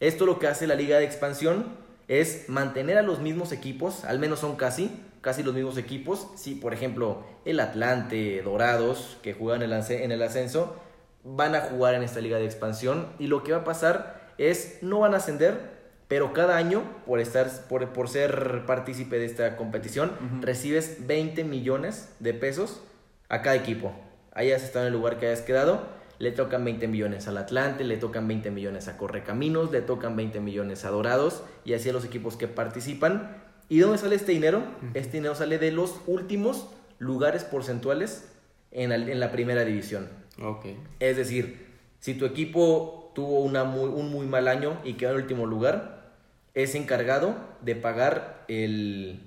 [0.00, 1.66] Esto lo que hace la liga de expansión
[2.08, 6.28] es mantener a los mismos equipos, al menos son casi, casi los mismos equipos.
[6.36, 10.76] Si, por ejemplo, el Atlante, Dorados, que juegan en el asce- en el ascenso,
[11.24, 14.78] van a jugar en esta liga de expansión y lo que va a pasar es
[14.82, 19.56] no van a ascender, pero cada año, por, estar, por, por ser partícipe de esta
[19.56, 22.80] competición, recibes 20 millones de pesos
[23.28, 23.92] a cada equipo.
[24.32, 25.82] Hayas estado en el lugar que hayas quedado,
[26.18, 30.40] le tocan 20 millones al Atlante, le tocan 20 millones a Correcaminos, le tocan 20
[30.40, 33.36] millones a Dorados y así a los equipos que participan.
[33.68, 34.62] ¿Y dónde sale este dinero?
[34.94, 38.28] Este dinero sale de los últimos lugares porcentuales
[38.72, 40.08] en la, en la primera división.
[40.42, 40.66] Ok.
[41.00, 41.66] Es decir,
[42.00, 46.12] si tu equipo tuvo una muy, un muy mal año y quedó en último lugar,
[46.54, 49.20] es encargado de pagar el,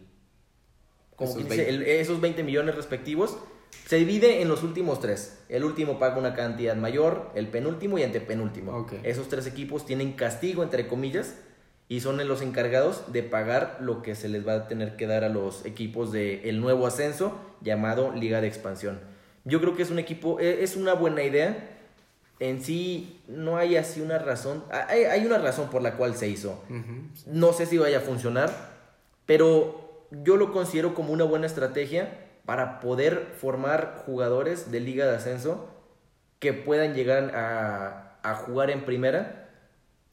[1.15, 3.38] como Esos dice, el- esos 20 millones respectivos.
[3.91, 5.38] Se divide en los últimos tres.
[5.49, 8.71] El último paga una cantidad mayor, el penúltimo y antepenúltimo.
[8.71, 8.93] Ok.
[9.04, 11.36] Esos tres equipos tienen castigo, entre comillas,
[11.89, 15.25] y son los encargados de pagar lo que se les va a tener que dar
[15.25, 18.97] a los equipos del nuevo ascenso llamado Liga de Expansión.
[19.43, 21.77] Yo creo que es un equipo, e- es una buena idea.
[22.39, 26.30] En sí no hay así una razón, hay, hay una razón por la cual se
[26.30, 26.63] hizo.
[27.27, 28.71] No sé si vaya a funcionar,
[29.25, 35.15] pero yo lo considero como una buena estrategia para poder formar jugadores de liga de
[35.15, 35.69] ascenso
[36.39, 39.49] que puedan llegar a, a jugar en primera,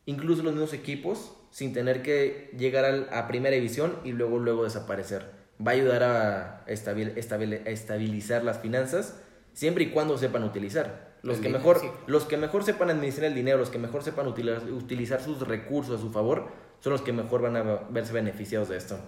[0.06, 4.64] incluso los mismos equipos, sin tener que llegar al- a primera división y luego, luego
[4.64, 5.30] desaparecer.
[5.66, 9.20] Va a ayudar a estabil- estabil- a estabilizar las finanzas,
[9.54, 11.08] siempre y cuando sepan utilizar.
[11.22, 11.90] Los El que, mejor, sí.
[12.06, 15.98] los que mejor sepan administrar el dinero, los que mejor sepan utilizar, utilizar sus recursos
[15.98, 16.48] a su favor,
[16.80, 18.98] son los que mejor van a verse beneficiados de esto.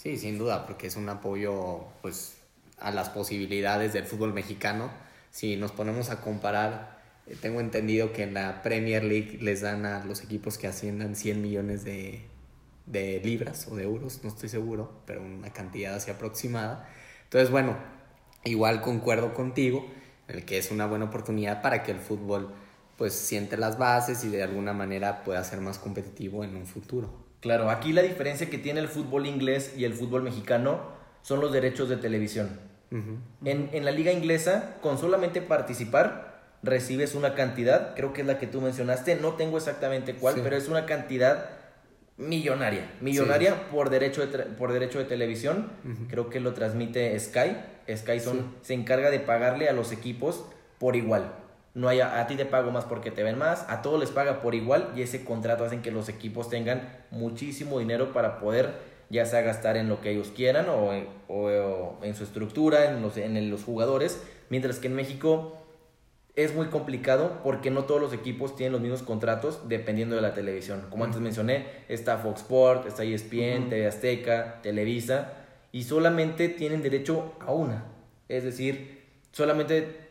[0.00, 2.38] Sí, sin duda, porque es un apoyo pues
[2.78, 4.90] a las posibilidades del fútbol mexicano.
[5.30, 9.84] Si nos ponemos a comparar, eh, tengo entendido que en la Premier League les dan
[9.84, 12.22] a los equipos que asciendan 100 millones de,
[12.86, 16.88] de libras o de euros, no estoy seguro, pero una cantidad así aproximada.
[17.24, 17.76] Entonces, bueno,
[18.44, 19.86] igual concuerdo contigo,
[20.28, 22.54] en el que es una buena oportunidad para que el fútbol
[22.96, 27.19] pues siente las bases y de alguna manera pueda ser más competitivo en un futuro.
[27.40, 30.80] Claro, aquí la diferencia que tiene el fútbol inglés y el fútbol mexicano
[31.22, 32.58] son los derechos de televisión.
[33.44, 38.38] En, en la liga inglesa, con solamente participar, recibes una cantidad, creo que es la
[38.38, 40.40] que tú mencionaste, no tengo exactamente cuál, Sí.
[40.42, 41.50] pero es una cantidad
[42.16, 45.70] millonaria, millonaria por, derecho de por derecho de televisión,
[46.08, 47.56] creo que lo transmite Sky,
[47.96, 50.44] Sky son, se encarga de pagarle a los equipos
[50.78, 51.32] por igual.
[51.74, 54.10] No hay a, a ti te pago más porque te ven más, a todos les
[54.10, 58.88] paga por igual y ese contrato hacen que los equipos tengan muchísimo dinero para poder
[59.08, 62.90] ya sea gastar en lo que ellos quieran o en, o- o en su estructura,
[62.90, 65.56] en los, en los jugadores, mientras que en México
[66.36, 70.32] es muy complicado porque no todos los equipos tienen los mismos contratos dependiendo de la
[70.32, 70.86] televisión.
[70.90, 75.32] Como antes mencioné, está Fox Sport, está ESPN, TV Azteca, Televisa
[75.72, 77.84] y solamente tienen derecho a una.
[78.28, 79.02] Es decir,
[79.32, 80.09] solamente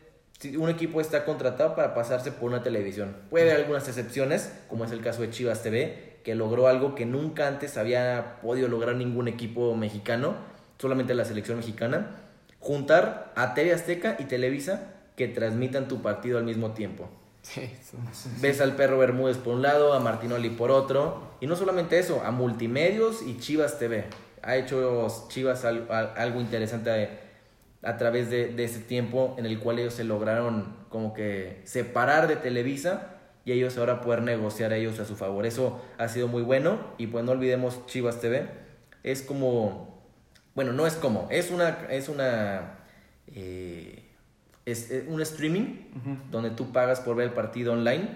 [0.56, 3.16] un equipo está contratado para pasarse por una televisión.
[3.30, 7.06] Puede haber algunas excepciones, como es el caso de Chivas TV, que logró algo que
[7.06, 10.34] nunca antes había podido lograr ningún equipo mexicano,
[10.78, 12.16] solamente la selección mexicana,
[12.58, 17.08] juntar a TV Azteca y Televisa que transmitan tu partido al mismo tiempo.
[17.42, 17.96] Sí, eso.
[18.40, 21.22] Ves al perro Bermúdez por un lado, a Martinoli por otro.
[21.40, 24.04] Y no solamente eso, a Multimedios y Chivas TV.
[24.42, 27.08] Ha hecho Chivas al- al- algo interesante
[27.82, 32.28] a, través de, de ese tiempo en el cual ellos se lograron como que separar
[32.28, 35.46] de Televisa y ellos ahora poder negociar a ellos a su favor.
[35.46, 38.48] Eso ha sido muy bueno y pues no olvidemos Chivas TV.
[39.02, 40.02] Es como,
[40.54, 42.80] bueno, no es como, es una, es una,
[43.28, 44.04] eh,
[44.66, 45.76] es, eh, un streaming
[46.30, 48.08] donde tú pagas por ver el partido online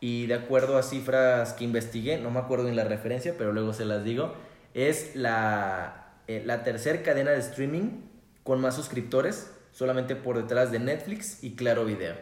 [0.00, 3.72] y de acuerdo a cifras que investigué, no me acuerdo en la referencia, pero luego
[3.72, 4.34] se las digo,
[4.74, 8.02] es la, eh, la tercera cadena de streaming
[8.46, 12.14] con más suscriptores, solamente por detrás de Netflix y Claro Video.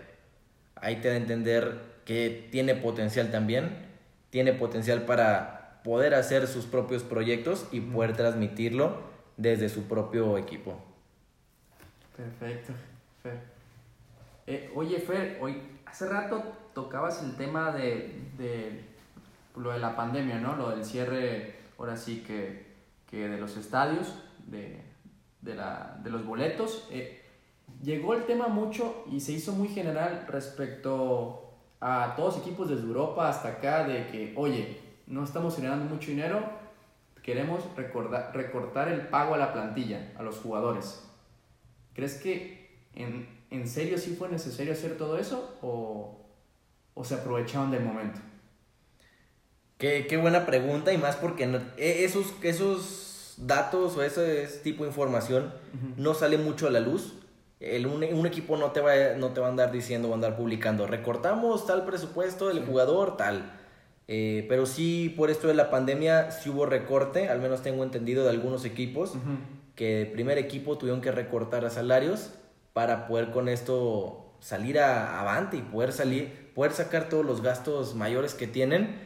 [0.74, 3.86] Ahí te da a entender que tiene potencial también,
[4.30, 9.02] tiene potencial para poder hacer sus propios proyectos y poder transmitirlo
[9.36, 10.82] desde su propio equipo.
[12.16, 12.72] Perfecto,
[13.22, 13.38] Fer.
[14.46, 18.82] Eh, oye, Fer, hoy, hace rato tocabas el tema de, de
[19.56, 20.56] lo de la pandemia, ¿no?
[20.56, 22.66] Lo del cierre, ahora sí que,
[23.10, 24.14] que de los estadios,
[24.46, 24.80] de,
[25.44, 26.88] de, la, de los boletos.
[26.90, 27.22] Eh,
[27.82, 33.28] llegó el tema mucho y se hizo muy general respecto a todos equipos desde Europa
[33.28, 36.40] hasta acá de que, oye, no estamos generando mucho dinero,
[37.22, 41.04] queremos recortar el pago a la plantilla, a los jugadores.
[41.94, 46.18] ¿Crees que en, en serio sí fue necesario hacer todo eso o,
[46.94, 48.20] o se aprovecharon del momento?
[49.78, 52.32] Qué, qué buena pregunta y más porque no- e- esos,
[53.34, 55.52] esos datos o ese, tipo de información
[55.96, 57.14] no sale mucho a la luz.
[57.60, 60.36] El, un, un equipo no te, va, no te va a andar diciendo o andar
[60.36, 63.52] publicando, recortamos tal presupuesto del jugador, tal.
[64.06, 68.24] Eh, pero sí, por esto de la pandemia, sí hubo recorte, al menos tengo entendido
[68.24, 69.14] de algunos equipos,
[69.76, 72.30] que el primer equipo tuvieron que recortar a salarios
[72.74, 77.94] para poder con esto salir a, avante y poder salir, poder sacar todos los gastos
[77.94, 79.00] mayores que tienen.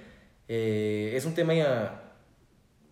[0.49, 1.55] Eh, es un tema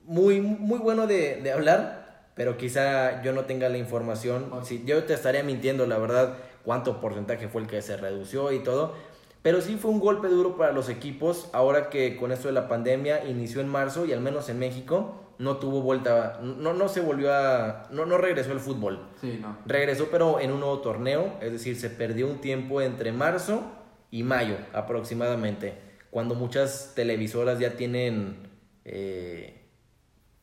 [0.06, 4.50] muy, muy bueno de, de, hablar, pero quizá yo no tenga la información.
[4.64, 8.60] Sí, yo te estaría mintiendo, la verdad, cuánto porcentaje fue el que se redució y
[8.60, 8.94] todo.
[9.42, 12.66] Pero sí fue un golpe duro para los equipos ahora que con esto de la
[12.66, 17.00] pandemia inició en marzo y al menos en México no tuvo vuelta, no, no se
[17.00, 19.06] volvió a, no, no regresó el fútbol.
[19.20, 19.56] Sí, no.
[19.66, 23.62] Regresó pero en un nuevo torneo, es decir, se perdió un tiempo entre marzo
[24.10, 25.74] y mayo aproximadamente,
[26.10, 28.48] cuando muchas televisoras ya tienen
[28.84, 29.55] eh,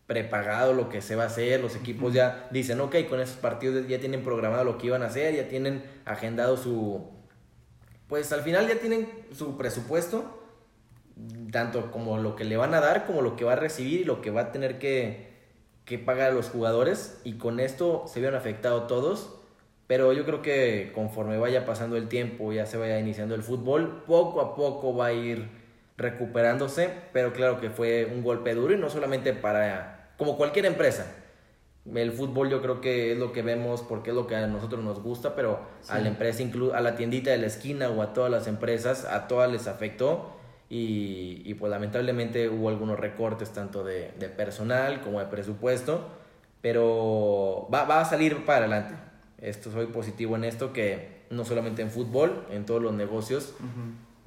[0.08, 3.88] prepagado lo que se va a hacer, los equipos ya dicen, ok, con esos partidos
[3.88, 7.10] ya tienen programado lo que iban a hacer, ya tienen agendado su...
[8.08, 10.44] Pues al final ya tienen su presupuesto
[11.52, 14.04] tanto como lo que le van a dar, como lo que va a recibir y
[14.04, 15.32] lo que va a tener que,
[15.86, 17.20] que pagar a los jugadores.
[17.24, 19.40] Y con esto se vieron afectados todos.
[19.88, 24.04] Pero yo creo que conforme vaya pasando el tiempo, ya se vaya iniciando el fútbol,
[24.08, 25.50] poco a poco va a ir
[25.98, 26.90] recuperándose.
[27.12, 31.06] Pero claro que fue un golpe duro y no solamente para, como cualquier empresa.
[31.94, 34.84] El fútbol yo creo que es lo que vemos porque es lo que a nosotros
[34.84, 36.42] nos gusta, pero a la empresa,
[36.74, 40.38] a la tiendita de la esquina o a todas las empresas, a todas les afectó
[40.76, 46.08] y, pues lamentablemente hubo algunos recortes tanto de, personal como de presupuesto,
[46.62, 48.96] pero va, va, a salir para adelante.
[49.40, 53.54] Esto soy positivo en esto que no solamente en fútbol, en todos los negocios.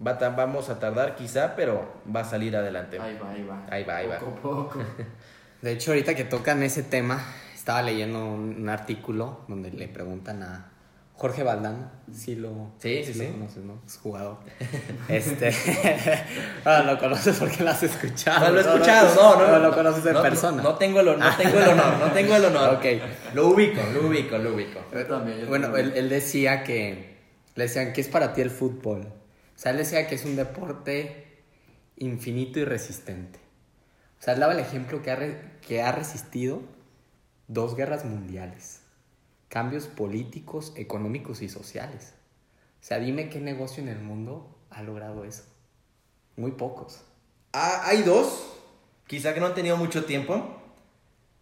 [0.04, 2.98] Va vamos a tardar quizá, pero va a salir adelante.
[3.00, 3.66] Ahí va, ahí va.
[3.70, 4.78] Ahí va, ahí poco, Poco.
[5.62, 10.70] De hecho, ahorita que tocan ese tema, estaba leyendo un artículo donde le preguntan a,
[11.18, 13.26] Jorge Valdán, sí lo, sí, sí, sí.
[13.28, 13.80] conoces, ¿no?
[13.86, 14.36] Es jugador.
[15.08, 15.50] este,
[16.66, 18.46] ah, lo conoces porque lo has escuchado.
[18.46, 20.62] No lo he escuchado, no, no, no, lo conoces en persona.
[20.62, 22.74] No, tengo el, no tengo el honor, no tengo el honor.
[22.74, 22.84] ok.
[23.34, 24.80] Lo ubico, lo ubico, lo ubico.
[25.48, 27.16] bueno, él, él, decía que,
[27.54, 29.06] le decían, ¿qué es para ti el fútbol?
[29.56, 31.42] O sea, él decía que es un deporte
[31.96, 33.40] infinito y resistente.
[34.20, 36.62] O sea, él daba el ejemplo que ha, que ha resistido
[37.48, 38.80] dos guerras mundiales
[39.48, 42.14] cambios políticos, económicos y sociales.
[42.80, 45.44] O sea, dime qué negocio en el mundo ha logrado eso.
[46.36, 47.02] Muy pocos.
[47.52, 48.52] Ah, hay dos,
[49.06, 50.60] quizá que no han tenido mucho tiempo.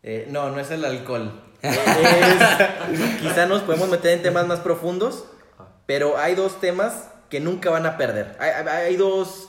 [0.02, 1.42] Eh, no, no es el alcohol.
[3.20, 5.24] quizá nos podemos meter en temas más profundos,
[5.86, 8.36] pero hay dos temas que nunca van a perder.
[8.38, 9.48] Hay, hay dos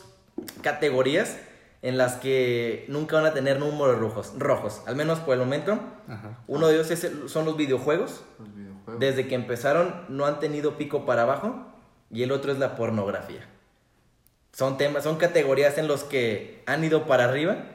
[0.63, 1.37] categorías
[1.83, 5.79] en las que nunca van a tener números rojos, rojos al menos por el momento.
[6.47, 8.23] Uno de ellos es son los videojuegos.
[8.97, 11.63] Desde que empezaron no han tenido pico para abajo
[12.09, 13.47] y el otro es la pornografía.
[14.51, 17.65] Son temas, son categorías en los que han ido para arriba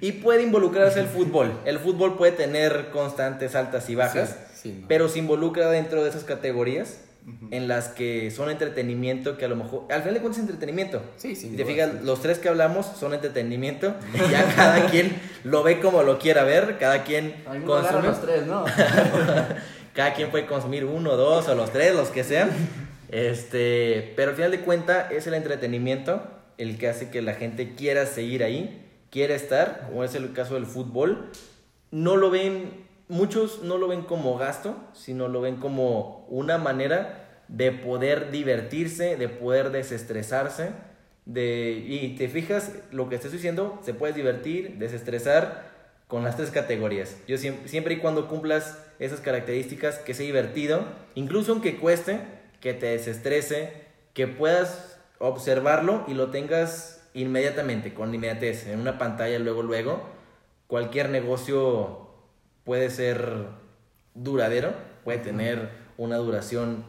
[0.00, 1.58] y puede involucrarse el fútbol.
[1.64, 4.38] El fútbol puede tener constantes altas y bajas,
[4.86, 7.00] pero se involucra dentro de esas categorías
[7.50, 11.02] en las que son entretenimiento, que a lo mejor, al final de cuentas es entretenimiento.
[11.16, 11.50] Sí, sí.
[11.50, 13.94] Si te fijas, los tres que hablamos son entretenimiento,
[14.30, 17.34] ya cada quien lo ve como lo quiera ver, cada quien
[17.64, 18.02] consume.
[18.02, 18.64] los tres, ¿no?
[19.94, 22.50] cada quien puede consumir uno, dos o los tres, los que sean.
[23.08, 26.22] Este, pero al final de cuentas es el entretenimiento
[26.58, 30.54] el que hace que la gente quiera seguir ahí, quiera estar, como es el caso
[30.54, 31.30] del fútbol.
[31.90, 37.42] No lo ven muchos no lo ven como gasto, sino lo ven como una manera
[37.48, 40.70] de poder divertirse, de poder desestresarse.
[41.26, 45.72] De, y te fijas, lo que estoy diciendo, se puede divertir, desestresar
[46.06, 47.16] con las tres categorías.
[47.26, 52.20] Yo siempre, siempre y cuando cumplas esas características, que sea divertido, incluso aunque cueste,
[52.60, 53.72] que te desestrese,
[54.12, 60.02] que puedas observarlo y lo tengas inmediatamente, con inmediatez, en una pantalla luego, luego.
[60.66, 62.03] Cualquier negocio
[62.64, 63.46] puede ser
[64.14, 64.74] duradero,
[65.04, 66.84] puede tener una duración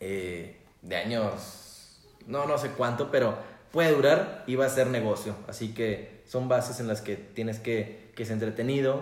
[0.00, 3.36] eh, de años, no, no sé cuánto, pero
[3.72, 5.34] puede durar y va a ser negocio.
[5.48, 9.00] Así que son bases en las que tienes que que sea entretenido,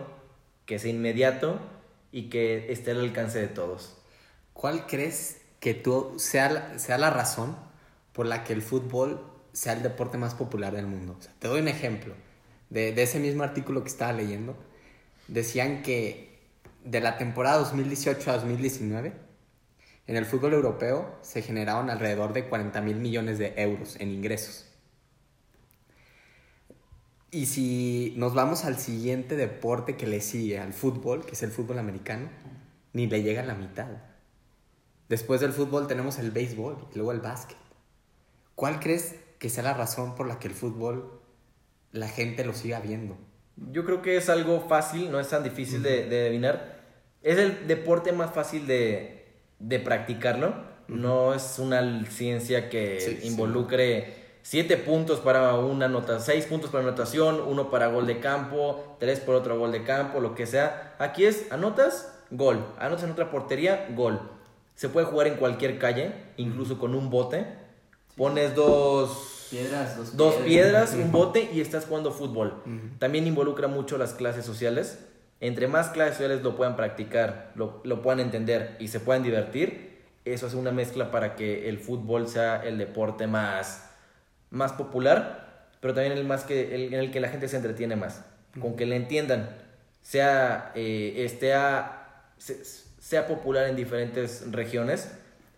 [0.67, 1.59] que sea inmediato
[2.13, 3.97] y que esté al alcance de todos.
[4.53, 7.57] ¿Cuál crees que tú sea, sea la razón
[8.13, 9.23] por la que el fútbol
[9.55, 11.19] sea el deporte más popular del mundo?
[11.39, 12.13] te doy un ejemplo
[12.69, 14.55] de, de ese mismo artículo que estaba leyendo
[15.29, 16.39] decían que
[16.85, 19.13] de la temporada 2018 a 2019,
[20.07, 24.67] en el fútbol europeo se generaron alrededor de 40 mil millones de euros en ingresos.
[27.31, 31.51] Y si nos vamos al siguiente deporte que le sigue al fútbol, que es el
[31.51, 32.29] fútbol americano,
[32.93, 33.89] ni le llega a la mitad.
[35.09, 37.59] Después del fútbol tenemos el béisbol y luego el básquet.
[38.55, 41.21] ¿Cuál crees que sea la razón por la que el fútbol
[41.93, 43.17] la gente lo siga viendo.
[43.57, 46.77] Yo creo que es algo fácil, no es tan difícil de, de adivinar.
[47.23, 49.27] Es el deporte más fácil de,
[49.59, 50.55] de practicarlo.
[50.89, 53.27] No es una ciencia que Sí, sí.
[53.29, 58.97] involucre siete puntos para una nota, seis puntos para anotación, uno para gol de campo,
[59.01, 60.95] tres por otro gol de campo, lo que sea.
[60.99, 62.65] Aquí es anotas, gol.
[62.79, 64.21] Anotas en otra portería, gol.
[64.77, 67.47] Se puede jugar en cualquier calle, incluso con un bote.
[68.17, 72.63] Pones dos Piedras, dos, Dos piedras, un bote y estás jugando fútbol.
[72.99, 74.99] También involucra mucho las clases sociales.
[75.41, 79.99] Entre más clases sociales lo puedan practicar, lo, lo puedan entender y se puedan divertir,
[80.25, 83.91] eso hace una mezcla para que el fútbol sea el deporte más,
[84.51, 87.97] más popular, pero también el más que el, en el que la gente se entretiene
[87.97, 88.25] más,
[88.61, 89.51] con que le entiendan,
[90.01, 95.11] sea eh, esté a- se- sea popular en diferentes regiones,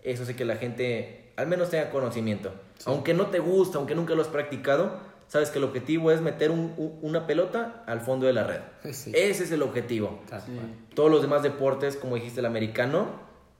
[0.02, 2.52] eso hace que la gente al menos tenga conocimiento.
[2.84, 6.50] Aunque no te gusta, aunque nunca lo has practicado, sabes que el objetivo es meter
[6.50, 8.60] un- un- una pelota al fondo de la red.
[8.92, 9.12] Sí.
[9.14, 10.20] Ese es el objetivo.
[10.46, 10.52] Sí.
[10.94, 13.06] Todos los demás deportes, como dijiste, el americano,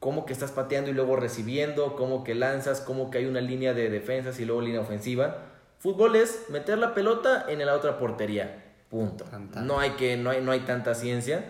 [0.01, 3.74] como que estás pateando y luego recibiendo, como que lanzas, como que hay una línea
[3.74, 5.39] de defensas y luego línea ofensiva.
[5.79, 8.64] Fútbol es meter la pelota en la otra portería.
[8.89, 9.24] Punto.
[9.62, 11.45] No hay, que, no hay, no hay tanta ciencia.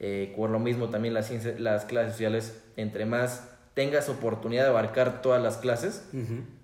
[0.00, 4.70] Eh, por lo mismo también las, ciencias- las clases sociales, entre más tengas oportunidad de
[4.70, 6.08] abarcar todas las clases,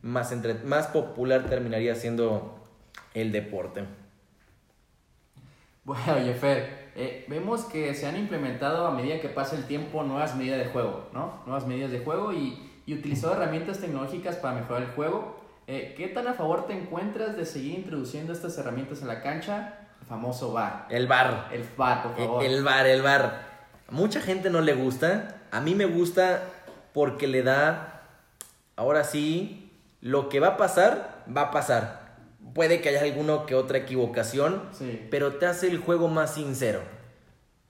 [0.03, 2.59] más, entre, más popular terminaría siendo
[3.15, 3.85] el deporte.
[5.85, 10.03] Bueno, oye, Fer, eh, vemos que se han implementado a medida que pasa el tiempo
[10.03, 11.43] nuevas medidas de juego, ¿no?
[11.47, 15.41] Nuevas medidas de juego y, y utilizado herramientas tecnológicas para mejorar el juego.
[15.67, 19.87] Eh, ¿Qué tan a favor te encuentras de seguir introduciendo estas herramientas en la cancha?
[20.01, 20.87] El famoso VAR.
[20.91, 21.49] El bar.
[21.53, 22.45] El VAR, por favor.
[22.45, 23.49] El bar, el bar.
[23.87, 25.43] A mucha gente no le gusta.
[25.51, 26.43] A mí me gusta
[26.99, 28.03] porque le da,
[28.75, 29.71] ahora sí,
[30.01, 32.17] lo que va a pasar, va a pasar.
[32.55, 35.07] Puede que haya alguno que otra equivocación, Sí.
[35.09, 36.81] pero te hace el juego más sincero.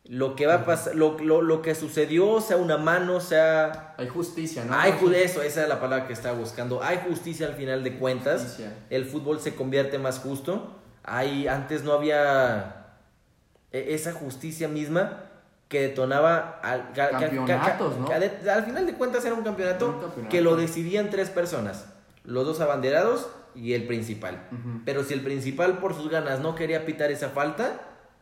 [0.04, 3.92] Lo que va a pasar, lo, lo- lo que sucedió, sea una mano, sea...
[3.98, 4.72] Hay justicia, ¿no?
[4.74, 6.82] Hay eso, esa es la palabra que estaba buscando.
[6.82, 8.40] Hay justicia al final de cuentas.
[8.40, 8.72] Justicia.
[8.88, 10.74] El fútbol se convierte más justo.
[11.04, 12.94] Hay, antes no había
[13.72, 15.24] e- esa justicia misma
[15.68, 20.28] que detonaba al, al final de cuentas era un campeonato, Un campeonato.
[20.30, 21.86] que lo decidían tres personas,
[22.24, 24.38] los dos abanderados y el principal.
[24.84, 27.80] Pero si el principal por sus ganas no quería pitar esa falta,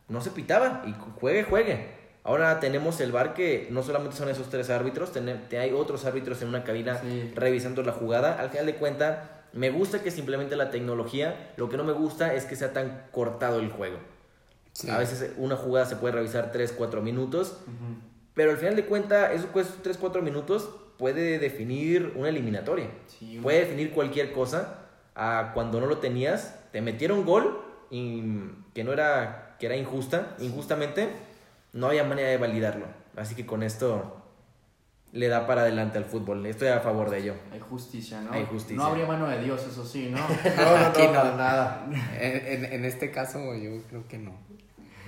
[0.09, 1.97] no se pitaba y juegue, juegue.
[2.23, 5.11] Ahora tenemos el bar que no solamente son esos tres árbitros,
[5.57, 7.31] hay otros árbitros en una cabina Sí.
[7.35, 8.37] revisando la jugada.
[8.39, 9.19] Al final de cuentas,
[9.53, 12.73] me gusta que se implemente la tecnología, lo que no me gusta es que sea
[12.73, 13.97] tan cortado el juego.
[14.77, 14.89] Sí.
[14.91, 17.57] A veces una jugada se puede revisar 3, 4 minutos,
[18.35, 19.49] pero al final de cuentas, esos
[19.81, 20.69] 3, 4 minutos
[20.99, 22.87] puede definir una eliminatoria.
[23.07, 24.83] Sí, Puede definir cualquier cosa.
[25.15, 27.59] A cuando no lo tenías, te metieron gol
[27.89, 28.21] y
[28.75, 31.09] que no era, que era injusta, injustamente,
[31.73, 32.85] no había manera de validarlo.
[33.15, 34.21] Así que con esto
[35.11, 36.45] le da para adelante al fútbol.
[36.45, 37.33] Estoy a favor de ello.
[37.51, 38.31] Hay justicia, ¿no?
[38.31, 38.77] Hay justicia.
[38.77, 40.19] No habría mano de Dios, eso sí, ¿no?
[40.85, 41.13] Aquí no.
[41.13, 41.87] para nada.
[42.21, 44.35] En, en- en este caso yo creo que no.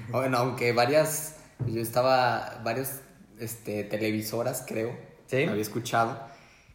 [0.12, 1.36] Bueno, aunque varias,
[1.68, 3.02] yo estaba, varias
[3.40, 4.96] este, televisoras creo,
[5.28, 5.44] ¿Sí?
[5.44, 6.20] había escuchado,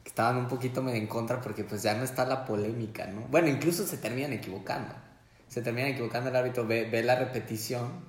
[0.03, 3.23] que estaban un poquito medio en contra porque pues ya no está la polémica, ¿no?
[3.29, 4.95] Bueno, incluso se terminan equivocando.
[5.49, 8.05] Se terminan equivocando el árbitro, ve, ve la repetición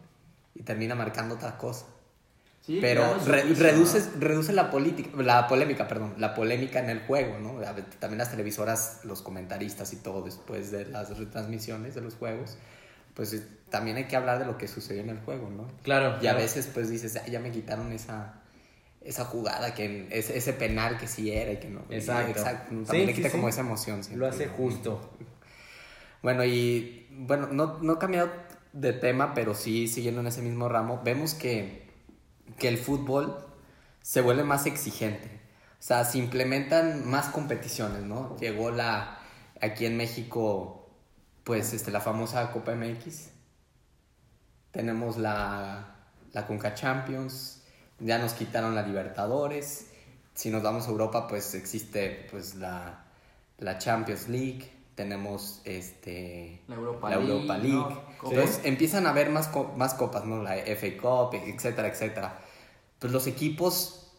[0.53, 1.85] y termina marcando otra cosa.
[2.65, 4.19] Sí, Pero re- reduce, ¿no?
[4.19, 7.61] reduce la, política, la polémica, perdón, la polémica en el juego, ¿no?
[7.99, 12.57] También las televisoras, los comentaristas y todo después de las retransmisiones de los juegos,
[13.15, 15.67] pues eh, también hay que hablar de lo que sucedió en el juego, ¿no?
[15.83, 16.17] Claro.
[16.21, 18.41] Y a veces pues dices, "Ay, ya me quitaron esa,
[19.01, 21.81] esa jugada, que ese, ese penal que sí era y que no.
[21.89, 22.43] Y Exacto.
[22.43, 23.35] También Sí, le quita sí.
[23.35, 24.03] como esa emoción.
[24.03, 24.53] siempre, Lo hace ¿no?
[24.53, 25.11] justo.
[26.21, 28.31] Bueno, y bueno, no, no he cambiado
[28.73, 31.87] de tema, pero sí siguiendo en ese mismo ramo, vemos que,
[32.57, 33.45] que el fútbol
[34.01, 35.27] se vuelve más exigente.
[35.79, 38.35] O sea, se implementan más competiciones, ¿no?
[38.39, 39.19] Llegó la,
[39.61, 40.84] aquí en México,
[41.45, 43.29] pues, este, la famosa Copa MX.
[44.71, 45.95] Tenemos la,
[46.33, 47.61] la Conca Champions,
[47.99, 49.87] ya nos quitaron la Libertadores.
[50.33, 53.05] Si nos vamos a Europa, pues existe pues la,
[53.59, 57.73] la Champions League, tenemos este La Europa la League, Europa League.
[57.77, 58.17] ¿no?
[58.17, 58.35] Copa.
[58.35, 60.43] Entonces empiezan a haber más, co- más copas, ¿no?
[60.43, 62.39] La FA Cup, etcétera, etcétera.
[62.99, 64.11] Pues los equipos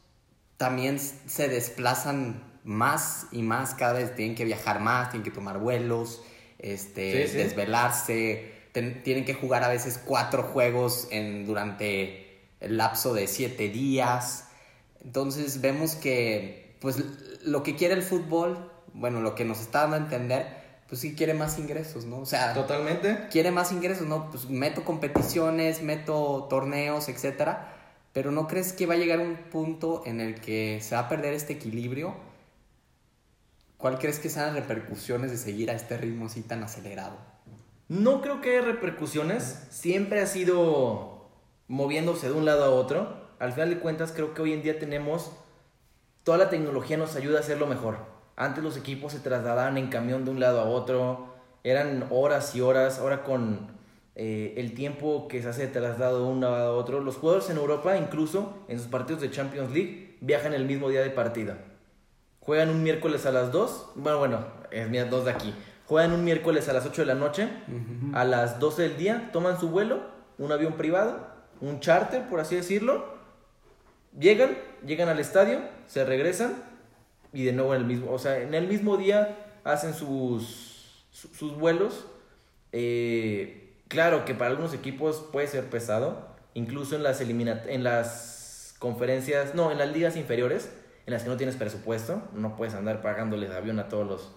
[0.56, 5.58] también se desplazan más y más, cada vez tienen que viajar más, tienen que tomar
[5.58, 6.22] vuelos,
[6.58, 7.38] este, Sí, sí.
[7.38, 13.68] desvelarse, ten- tienen que jugar a veces cuatro juegos en, durante el lapso de siete
[13.68, 14.48] días.
[15.04, 16.96] Entonces vemos que, pues,
[17.44, 20.46] lo que quiere el fútbol, bueno, lo que nos está dando a entender,
[20.88, 22.18] pues sí quiere más ingresos, ¿no?
[22.20, 23.26] O sea, Totalmente.
[23.30, 24.30] quiere más ingresos, ¿no?
[24.30, 27.72] Pues meto competiciones, meto torneos, etcétera.
[28.12, 31.08] Pero ¿no crees que va a llegar un punto en el que se va a
[31.08, 32.14] perder este equilibrio?
[33.76, 37.18] ¿Cuál crees que sean las repercusiones de seguir a este ritmo así tan acelerado?
[37.88, 39.66] No creo que haya repercusiones.
[39.70, 41.28] Siempre ha sido
[41.68, 43.26] moviéndose de un lado a otro.
[43.38, 45.30] Al final de cuentas, creo que hoy en día tenemos.
[46.24, 47.98] Toda la tecnología nos ayuda a hacerlo mejor.
[48.34, 51.34] Antes los equipos se trasladaban en camión de un lado a otro.
[51.62, 52.98] Eran horas y horas.
[52.98, 53.76] Ahora con
[54.14, 57.00] eh, el tiempo que se hace de traslado de un lado a otro.
[57.00, 61.02] Los jugadores en Europa, incluso en sus partidos de Champions League, viajan el mismo día
[61.02, 61.58] de partida.
[62.46, 63.90] Juegan un miércoles a las 2.
[63.96, 65.54] Bueno, bueno, es mi 2 de aquí.
[65.86, 67.48] Juegan un miércoles a las 8 de la noche.
[68.14, 70.00] A las 12 del día toman su vuelo,
[70.38, 71.26] un avión privado,
[71.60, 73.04] un charter, por así decirlo.
[74.18, 76.54] Llegan, llegan al estadio, se regresan
[77.32, 81.28] y de nuevo en el mismo, o sea, en el mismo día hacen sus, su-
[81.34, 82.06] sus vuelos.
[82.72, 89.54] Eh, claro que para algunos equipos puede ser pesado, incluso en las en las conferencias,
[89.54, 90.70] no, en las ligas inferiores,
[91.06, 94.32] en las que no tienes presupuesto, no puedes andar pagándoles avión a todos los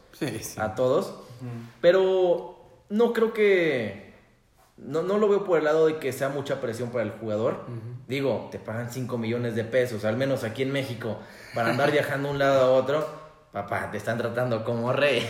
[0.58, 1.16] a todos.
[1.82, 2.60] Pero
[2.90, 4.10] no creo que.
[4.78, 7.66] No, no lo veo por el lado de que sea mucha presión para el jugador.
[8.08, 11.18] Digo, te pagan 5 millones de pesos, al menos aquí en México,
[11.54, 13.20] para andar viajando de un lado a otro.
[13.52, 15.28] Papá, te están tratando como rey.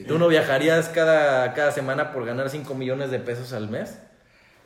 [0.06, 3.98] ¿Tú no viajarías cada, cada semana por ganar 5 millones de pesos al mes?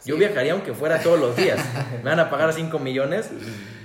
[0.05, 1.59] Yo viajaría aunque fuera todos los días.
[2.03, 3.31] Me van a pagar 5 millones.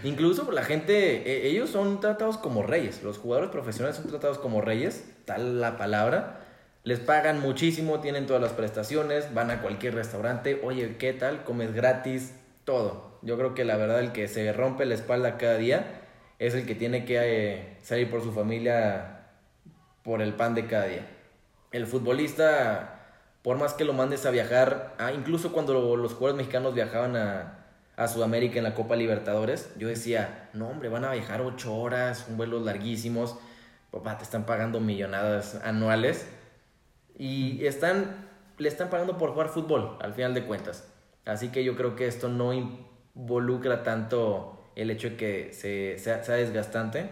[0.03, 3.03] Incluso la gente, e- ellos son tratados como reyes.
[3.03, 6.41] Los jugadores profesionales son tratados como reyes, tal la palabra.
[6.83, 10.61] Les pagan muchísimo, tienen todas las prestaciones, van a cualquier restaurante.
[10.63, 11.43] Oye, ¿qué tal?
[11.43, 13.19] Comes gratis, todo.
[13.23, 16.01] Yo creo que la verdad el que se rompe la espalda cada día
[16.37, 19.25] es el que tiene que eh, salir por su familia
[20.03, 21.07] por el pan de cada día.
[21.71, 22.94] El futbolista,
[23.45, 27.15] por más que lo mandes a viajar, ah, incluso cuando lo- los jugadores mexicanos viajaban
[27.15, 27.59] a,
[27.95, 32.25] a Sudamérica en la Copa Libertadores, yo decía, no hombre, van a viajar ocho horas,
[32.27, 33.37] un vuelos larguísimos,
[33.91, 36.27] papá, te están pagando millonadas anuales
[37.17, 38.27] y están,
[38.57, 40.83] le están pagando por jugar fútbol, al final de cuentas.
[41.25, 46.23] Así que yo creo que esto no involucra tanto el hecho de que se, sea,
[46.23, 47.09] sea desgastante.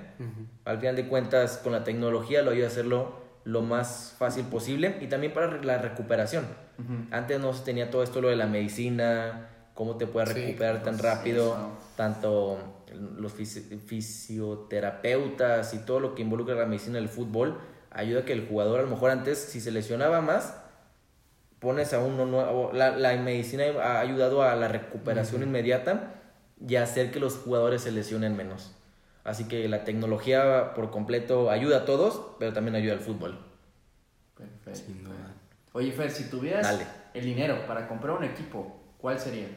[0.65, 4.97] Al final de cuentas, con la tecnología lo ayuda a hacerlo lo más fácil posible
[5.01, 6.45] y también para la recuperación.
[7.11, 10.83] Antes no se tenía todo esto lo de la medicina, cómo te puedes Sí, recuperar
[10.83, 11.77] tan pues, rápido, eso.
[11.95, 12.57] tanto
[13.17, 17.59] los fisi- fisioterapeutas y todo lo que involucra la medicina del fútbol
[17.91, 20.55] ayuda a que el jugador a lo mejor antes si se lesionaba más
[21.59, 26.15] pones a uno nuevo la, la medicina ha ayudado a la recuperación inmediata
[26.67, 28.75] y a hacer que los jugadores se lesionen menos
[29.24, 33.38] así que la tecnología por completo ayuda a todos pero también ayuda al fútbol
[34.36, 34.74] Perfecto.
[34.88, 35.34] Sin duda.
[35.74, 36.86] Oye, Fer, si tuvieras Dale.
[37.13, 39.47] el dinero para comprar un equipo, ¿cuál sería?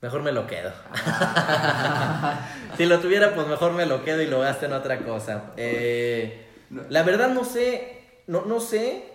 [0.00, 0.72] mejor me lo quedo
[2.76, 6.44] si lo tuviera pues mejor me lo quedo y lo gasto en otra cosa Eh,
[6.88, 9.08] la verdad no sé no, no sé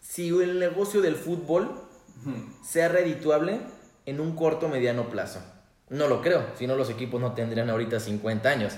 [0.00, 1.70] si el negocio del fútbol
[2.64, 3.60] sea redituable
[4.06, 5.40] en un corto o mediano plazo.
[5.90, 8.72] No lo creo, si no los equipos no tendrían ahorita 50 años.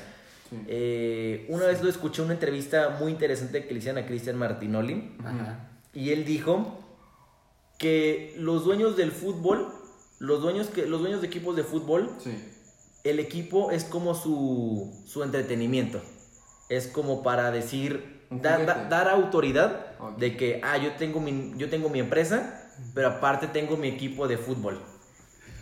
[0.50, 0.56] Sí.
[0.66, 4.36] Eh, una vez lo escuché en una entrevista muy interesante que le hicieron a Cristian
[4.36, 5.68] Martinoli Ajá.
[5.94, 6.78] y él dijo
[7.78, 9.68] que los dueños del fútbol,
[10.18, 12.32] los dueños, que, los dueños de equipos de fútbol, Sí.
[13.04, 16.00] el equipo es como su, su entretenimiento.
[16.68, 21.88] Es como para decir, da- dar autoridad de que, ah, yo tengo, mi, yo tengo
[21.88, 24.80] mi empresa, pero aparte tengo mi equipo de fútbol.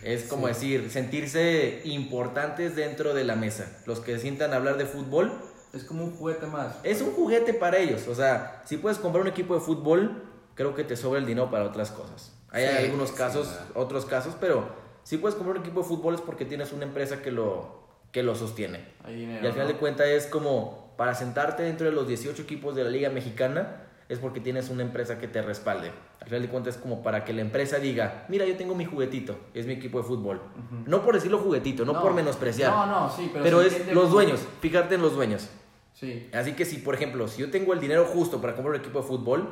[0.03, 3.71] Es como decir, sentirse importantes dentro de la mesa.
[3.85, 5.31] Los que sientan hablar de fútbol,
[5.73, 6.75] Es como un juguete más.
[6.83, 8.07] es un juguete para ellos.
[8.07, 10.23] O sea, si puedes comprar un equipo de fútbol,
[10.55, 12.33] creo que te sobra el dinero para otras cosas.
[12.51, 14.65] Hay Sí, algunos casos, otros casos, pero
[15.03, 18.23] si puedes comprar un equipo de fútbol es porque tienes una empresa que lo, que
[18.23, 18.85] lo sostiene.
[19.07, 19.43] Dinero.
[19.43, 19.73] Y al final ¿no?
[19.73, 23.87] de cuentas es como para sentarte dentro de los 18 equipos de la Liga Mexicana,
[24.11, 25.89] es porque tienes una empresa que te respalde.
[26.19, 28.83] Al final de cuentas es como para que la empresa diga, mira, yo tengo mi
[28.83, 30.41] juguetito, es mi equipo de fútbol.
[30.85, 32.71] No por decirlo juguetito, no, por menospreciar.
[32.71, 33.45] No, no, sí, pero.
[33.45, 35.49] pero es los dueños, fíjate en los dueños.
[35.93, 36.29] Sí.
[36.33, 38.99] Así que si, por ejemplo, si yo tengo el dinero justo para comprar un equipo
[38.99, 39.47] de fútbol,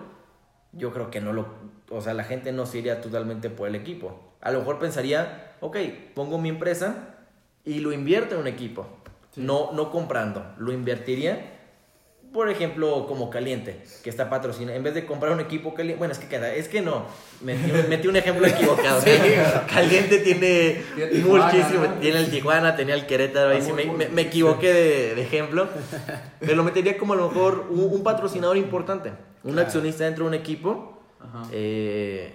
[0.73, 1.47] yo creo que no lo...
[1.89, 4.33] O sea, la gente no se iría totalmente por el equipo.
[4.41, 5.77] A lo mejor pensaría, ok,
[6.13, 7.15] pongo mi empresa
[7.63, 8.87] y lo invierto en un equipo.
[9.31, 9.39] Sí.
[9.39, 11.58] No, no comprando, lo invertiría
[12.33, 14.77] por ejemplo, como Caliente, que está patrocinado.
[14.77, 15.97] En vez de comprar un equipo caliente.
[15.97, 16.53] Bueno, es que queda.
[16.53, 17.05] Es que no.
[17.41, 19.01] Metí, metí un ejemplo equivocado.
[19.73, 21.85] Caliente tiene Tiene Tijuana, muchísimo.
[21.85, 21.93] ¿no?
[21.95, 23.49] Tiene el Tijuana, tenía el Querétaro.
[23.49, 25.67] Ahí sí me, me- me equivoqué de, de ejemplo.
[26.39, 29.09] Pero lo metería como a lo mejor un, un patrocinador importante.
[29.43, 29.65] Un Claro.
[29.67, 31.01] accionista dentro de un equipo.
[31.19, 31.43] Ajá.
[31.51, 32.33] Eh,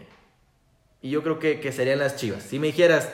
[1.03, 2.43] y yo creo que, que serían las chivas.
[2.43, 3.11] Si me dijeras,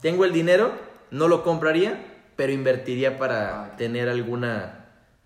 [0.00, 0.72] tengo el dinero,
[1.10, 2.04] no lo compraría,
[2.36, 3.76] pero invertiría para Ah.
[3.76, 4.78] tener alguna.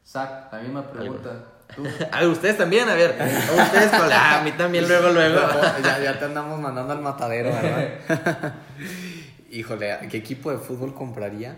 [0.06, 1.30] Zach, la misma pregunta.
[1.74, 3.20] Tú, A ver, ustedes también, a ver.
[3.20, 5.40] A ustedes con la- a mí también, luego, luego.
[5.82, 8.54] ya, ya te andamos mandando al matadero, ¿verdad?
[9.50, 11.56] Híjole, ¿a qué equipo de fútbol compraría?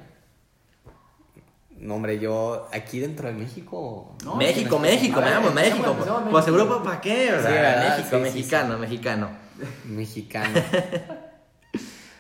[1.79, 4.17] No, hombre, yo aquí dentro de México.
[4.25, 5.95] No, México, México, a ver, veamos, México.
[5.99, 6.49] Pues México.
[6.49, 7.33] Europa, ¿para qué?
[7.35, 7.89] O sea, Sí.
[7.89, 9.29] México, Sí, sí, mexicano, mexicano.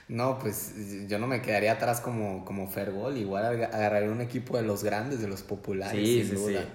[0.09, 0.73] No, pues
[1.07, 3.17] yo no me quedaría atrás como, como Fergol.
[3.19, 6.61] Igual aga- agarraría un equipo de los grandes, de los populares, Sí, sin sí, duda.
[6.63, 6.69] sí.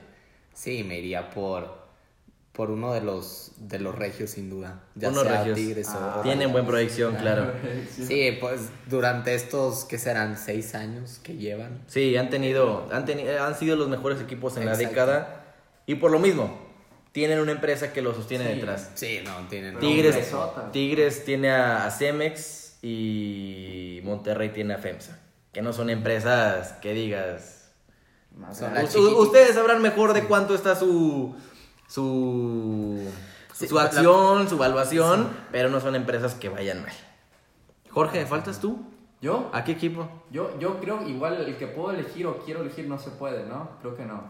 [0.53, 1.81] Sí, me iría por,
[2.51, 4.83] por uno de los, de los regios, sin duda.
[4.93, 5.55] Ya Unos sea regios.
[5.57, 6.21] Tigres Ah, o...
[6.21, 7.51] Tienen buena proyección, claro.
[7.91, 10.37] Sí, pues durante estos, ¿qué serán?
[10.37, 11.81] Seis años que llevan.
[11.87, 15.39] Sí, han tenido, han, teni- han sido los mejores equipos en la década.
[15.87, 16.55] Y por lo mismo,
[17.13, 18.53] tienen una empresa que los sostiene Sí.
[18.53, 18.91] detrás.
[18.93, 19.79] Sí, no, tienen...
[19.79, 20.31] Tigres.
[20.71, 25.17] Tigres tiene a, a Cemex y Monterrey tiene a FEMSA.
[25.53, 27.71] Que no son empresas que digas.
[28.35, 31.35] Más ustedes sabrán mejor de cuánto está su.
[31.87, 33.09] su.
[33.53, 36.91] Sí, su la- acción, su evaluación, pero no son empresas que vayan mal.
[37.89, 38.83] Jorge, ¿faltas tú?
[39.21, 39.49] ¿Yo?
[39.53, 40.09] ¿A qué equipo?
[40.31, 43.69] Yo, yo creo igual el que puedo elegir o quiero elegir no se puede, ¿no?
[43.79, 44.23] Creo que no.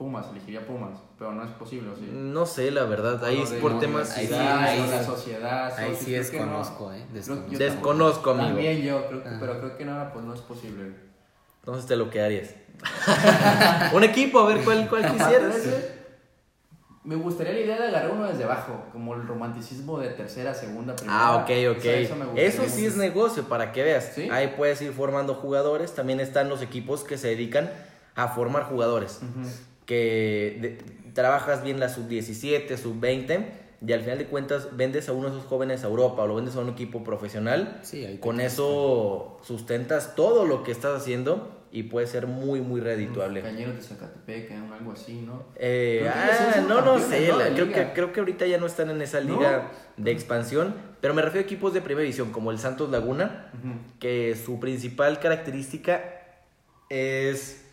[0.00, 2.08] Pumas, elegiría Pumas, pero no es posible, ¿o sí?
[2.10, 3.22] No sé, la verdad.
[3.22, 4.16] Ahí es por temas.
[4.16, 5.78] ahí sí, ahí la sociedad.
[5.78, 6.16] Ahí sí que no.
[6.16, 7.04] desconozco, ¿eh?
[7.12, 7.58] Desconozco.
[7.58, 8.48] Desconozco, amigo.
[8.48, 9.36] También yo, creo que, Ah.
[9.38, 10.94] pero creo que no, pues no es posible.
[11.58, 12.54] Entonces te lo quedarías.
[13.92, 15.56] Un equipo, a ver cuál, cuál quisieras.
[17.04, 20.96] Me gustaría la idea de agarrar uno desde abajo, como el romanticismo de tercera, segunda,
[20.96, 21.18] primera.
[21.28, 21.76] Ah, ok, ok.
[21.76, 22.02] O sea,
[22.36, 24.12] eso sí es negocio, para que veas.
[24.14, 24.30] ¿Sí?
[24.30, 25.94] Ahí puedes ir formando jugadores.
[25.94, 27.70] También están los equipos que se dedican
[28.14, 29.20] a formar jugadores.
[29.22, 29.46] Ujú.
[29.90, 33.44] Que de- trabajas bien la sub-17, sub-20
[33.84, 36.36] y al final de cuentas vendes a uno de esos jóvenes a Europa o lo
[36.36, 37.80] vendes a un equipo profesional.
[37.82, 43.42] Sí, Con eso sustentas todo lo que estás haciendo y puede ser muy, muy redituable.
[43.42, 44.60] Cañeros de Zacatepec, ¿eh?
[44.78, 45.44] algo así, ¿no?
[45.56, 47.38] Eh, ah, no, no sé, ¿no?
[47.38, 47.88] creo, liga.
[47.88, 49.34] que, creo que ahorita ya no están en esa ¿No?
[49.38, 53.50] liga de expansión, pero me refiero a equipos de primera división como el Santos Laguna,
[53.98, 56.04] que su principal característica
[56.88, 57.64] es,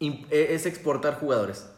[0.00, 1.68] es exportar jugadores.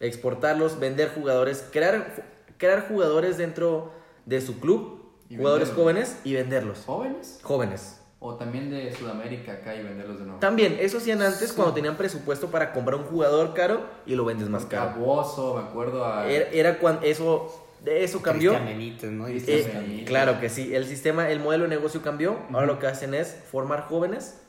[0.00, 2.14] Exportarlos, vender jugadores, crear,
[2.58, 3.92] crear jugadores dentro
[4.26, 5.74] de su club, jugadores venderlos.
[5.74, 6.82] jóvenes y venderlos.
[6.84, 7.38] ¿Jóvenes?
[7.42, 8.00] Jóvenes.
[8.18, 10.40] O también de Sudamérica acá y venderlos de nuevo.
[10.40, 14.48] También, eso hacían antes cuando tenían presupuesto para comprar un jugador caro y lo vendes
[14.48, 14.92] más caro.
[14.92, 16.26] Cabuoso, me acuerdo a...
[16.26, 18.58] Era, era cuando eso, de eso cambió.
[18.58, 19.28] ¿no?
[19.28, 22.38] Eh, claro que sí, el sistema, el modelo de negocio cambió.
[22.52, 24.40] Ahora lo que hacen es formar jóvenes,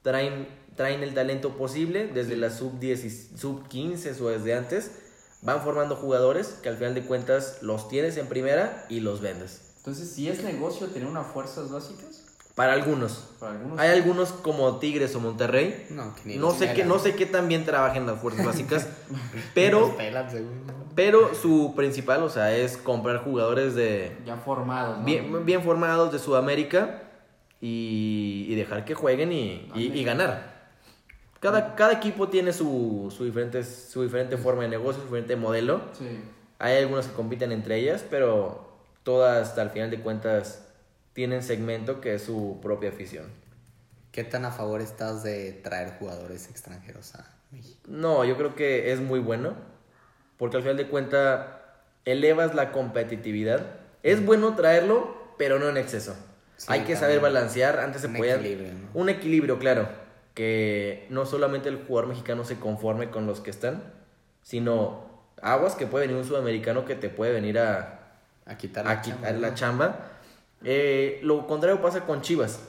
[0.00, 4.90] traen, traen el talento posible desde la sub, 10, sub 15 o desde antes.
[5.42, 9.72] Van formando jugadores que al final de cuentas los tienes en primera y los vendes.
[9.78, 12.22] Entonces, si es negocio tener unas fuerzas básicas,
[12.54, 13.24] Para algunos.
[13.40, 13.80] para algunos...
[13.80, 15.86] Hay algunos como Tigres o Monterrey.
[15.90, 18.86] No, que ni No sé qué, no sé qué tan bien trabajen las fuerzas básicas,
[19.54, 19.96] pero,
[20.94, 25.04] pero su principal, o sea, es comprar jugadores de, Ya formados, ¿no?
[25.04, 27.02] bien, bien formados de Sudamérica
[27.60, 30.51] y, y dejar que jueguen y, y- y ganar.
[31.42, 35.82] Cada, cada equipo tiene su, su, diferente, su diferente forma de negocio, su diferente modelo.
[35.92, 36.06] Sí.
[36.60, 38.68] Hay algunas que compiten entre ellas, pero
[39.02, 40.64] todas, hasta el final de cuentas,
[41.14, 43.26] tienen segmento que es su propia afición.
[44.12, 47.80] ¿Qué tan a favor estás de traer jugadores extranjeros a México?
[47.88, 49.54] No, yo creo que es muy bueno,
[50.36, 51.46] porque al final de cuentas
[52.04, 53.66] elevas la competitividad.
[54.04, 56.14] Es bueno traerlo, pero no en exceso.
[56.56, 57.00] Sí, Hay que también.
[57.00, 58.34] saber balancear, antes se Un podía...
[58.36, 58.88] equilibrio, ¿no?
[59.00, 59.88] Un equilibrio, claro,
[60.34, 63.92] que no solamente el jugador mexicano se conforme con los que están,
[64.42, 65.10] sino
[65.42, 69.34] aguas que puede venir un sudamericano que te puede venir a, A quitar a quitar
[69.34, 70.12] la chamba.
[70.64, 72.60] Eh, lo contrario pasa con Chivas.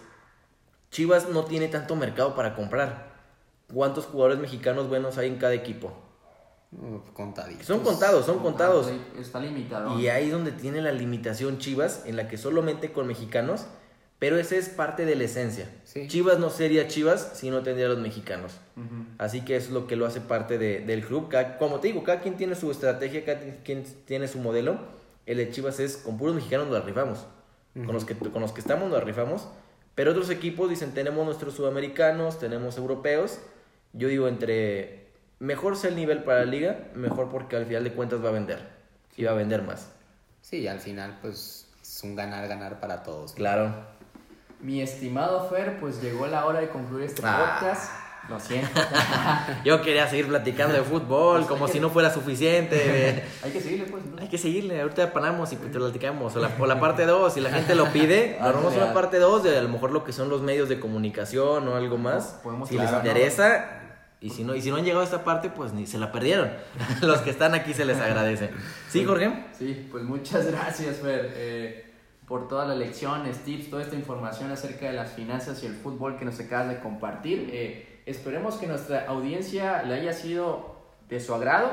[0.91, 3.14] Chivas no tiene tanto mercado para comprar.
[3.74, 5.93] ¿Cuántos jugadores mexicanos buenos hay en cada equipo?
[7.14, 7.66] Contaditos.
[7.66, 8.91] Son contados, son contados.
[9.20, 9.99] Está limitado.
[9.99, 13.68] Y ahí es donde tiene la limitación Chivas, en la que solamente con mexicanos,
[14.24, 15.67] pero esa es parte de la esencia.
[15.84, 16.07] Sí.
[16.07, 18.53] Chivas no sería Chivas si no tendría a los mexicanos.
[19.17, 21.28] Así que eso es lo que lo hace parte de- del club.
[21.28, 24.78] Cada- como te digo, cada quien tiene su estrategia, cada quien tiene su modelo.
[25.26, 27.26] El de Chivas es con puros mexicanos nos rifamos.
[27.74, 29.49] con, los que, con los que estamos nos rifamos.
[29.93, 33.39] Pero otros equipos dicen, tenemos nuestros sudamericanos, tenemos europeos.
[33.91, 35.07] Yo digo, entre
[35.39, 38.32] mejor sea el nivel para la liga, mejor porque al final de cuentas va a
[38.32, 38.59] vender.
[39.17, 39.89] Y va a vender más.
[40.41, 43.34] Sí, al final pues es un ganar-ganar para todos.
[43.34, 43.74] Claro.
[44.64, 47.57] Mi estimado Fer, pues llegó la hora de concluir este Ah.
[47.59, 47.91] podcast.
[48.30, 48.70] Lo siento.
[49.66, 53.26] Yo quería seguir platicando de fútbol, como si no fuera suficiente.
[53.43, 54.05] Hay que seguirle, pues.
[54.05, 54.22] ¿no?
[54.22, 56.34] Hay que seguirle, ahorita paramos y te platicamos.
[56.38, 59.43] O la, o la parte 2, si la gente lo pide, armamos una parte 2
[59.43, 62.39] de a lo mejor lo que son los medios de comunicación o algo más.
[62.41, 63.80] Podemos si les interesa.
[64.22, 66.14] Y si, no, y si no han llegado a esta parte, pues ni se la
[66.14, 66.49] perdieron.
[67.01, 68.51] los que están aquí se les agradece.
[68.88, 69.47] ¿Sí, Jorge?
[69.59, 71.93] Sí, pues muchas gracias, Fer, eh,
[72.34, 76.17] por todas las lecciones, tips, toda esta información acerca de las finanzas y el fútbol
[76.17, 77.47] que nos acabas de compartir.
[77.53, 80.77] Eh, esperemos que nuestra audiencia le haya sido
[81.09, 81.69] de su agrado.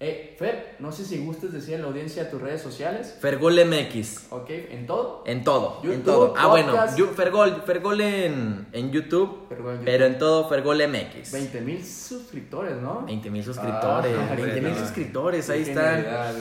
[0.00, 3.16] Eh, Fer, no sé si gustes decir a la audiencia tus redes sociales.
[3.20, 4.26] Fergol MX.
[4.32, 5.22] Ok, en todo.
[5.24, 6.34] En todo, en YouTube, todo.
[6.36, 6.98] Ah, bueno, podcast.
[6.98, 9.84] Yu- Fergol, Fergol en, en YouTube, Fergol en YouTube.
[9.84, 11.30] pero en todo Fergol MX.
[11.32, 13.04] 20 mil suscriptores, ¿no?
[13.06, 15.94] 20 mil suscriptores, Ah, 20 mil suscriptores, ahí están.
[16.02, 16.34] genialidad,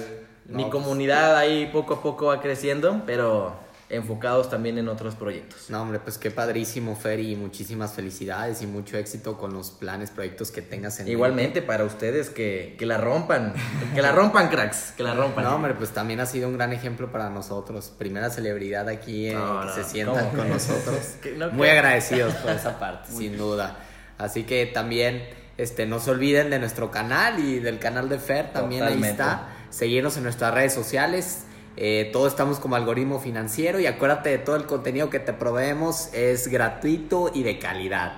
[0.51, 3.55] Mi pues- comunidad ahí poco a poco va creciendo, pero
[3.91, 5.69] enfocados también en otros proyectos.
[5.69, 10.11] No, hombre, pues qué padrísimo, Fer, y muchísimas felicidades y mucho éxito con los planes,
[10.11, 11.11] proyectos que tengas en mente.
[11.11, 13.53] Igualmente para ustedes que, que la rompan,
[13.93, 15.43] que la rompan cracks, que la rompan.
[15.43, 17.91] No, hombre, pues también ha sido un gran ejemplo para nosotros.
[17.97, 20.37] Primera celebridad aquí eh, No, que no, se sientan ¿cómo?
[20.43, 21.15] con nosotros.
[21.37, 23.75] No, Muy agradecidos por esa parte, sin duda.
[24.17, 25.23] Así que también
[25.57, 29.49] este, no se olviden de nuestro canal y del canal de Fer, también ahí está.
[29.71, 31.45] Seguirnos en nuestras redes sociales.
[31.77, 36.13] Eh, todo estamos como algoritmo financiero y acuérdate de todo el contenido que te proveemos
[36.13, 38.11] es gratuito y de calidad.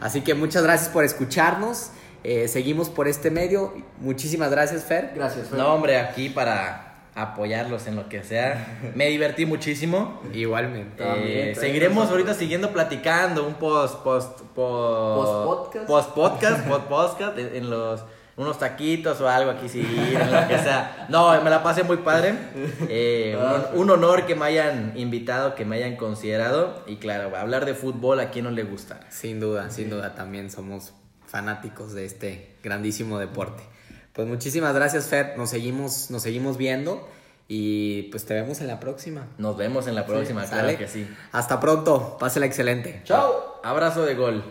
[0.00, 1.90] Así que muchas gracias por escucharnos.
[2.22, 3.74] Eh, seguimos por este medio.
[3.98, 5.12] Muchísimas gracias, Fer.
[5.14, 5.58] Gracias, Fer.
[5.58, 8.78] No, hombre, aquí para apoyarlos en lo que sea.
[8.94, 10.20] Me divertí muchísimo.
[10.32, 11.02] Igualmente.
[11.02, 15.86] Eh, También, seguiremos ahorita siguiendo platicando un post post Post-podcast.
[15.86, 18.02] post podcast post podcast en, en los
[18.36, 21.98] unos taquitos o algo aquí sí en lo que sea no me la pasé muy
[21.98, 22.34] padre
[22.88, 27.36] Eh, Ah, un, un honor que me hayan invitado que me hayan considerado y claro
[27.36, 30.92] hablar de fútbol a quien no le gusta Sin duda, sin duda, también somos
[31.26, 33.62] fanáticos de este grandísimo deporte.
[34.12, 35.34] Pues muchísimas gracias, Fer.
[35.36, 37.08] Nos seguimos, nos seguimos viendo
[37.48, 39.26] y pues te vemos en la próxima.
[39.38, 42.16] nos vemos en la próxima claro que sí Hasta pronto.
[42.20, 43.00] Pásela excelente.
[43.04, 43.60] Chao.
[43.64, 44.44] abrazo de gol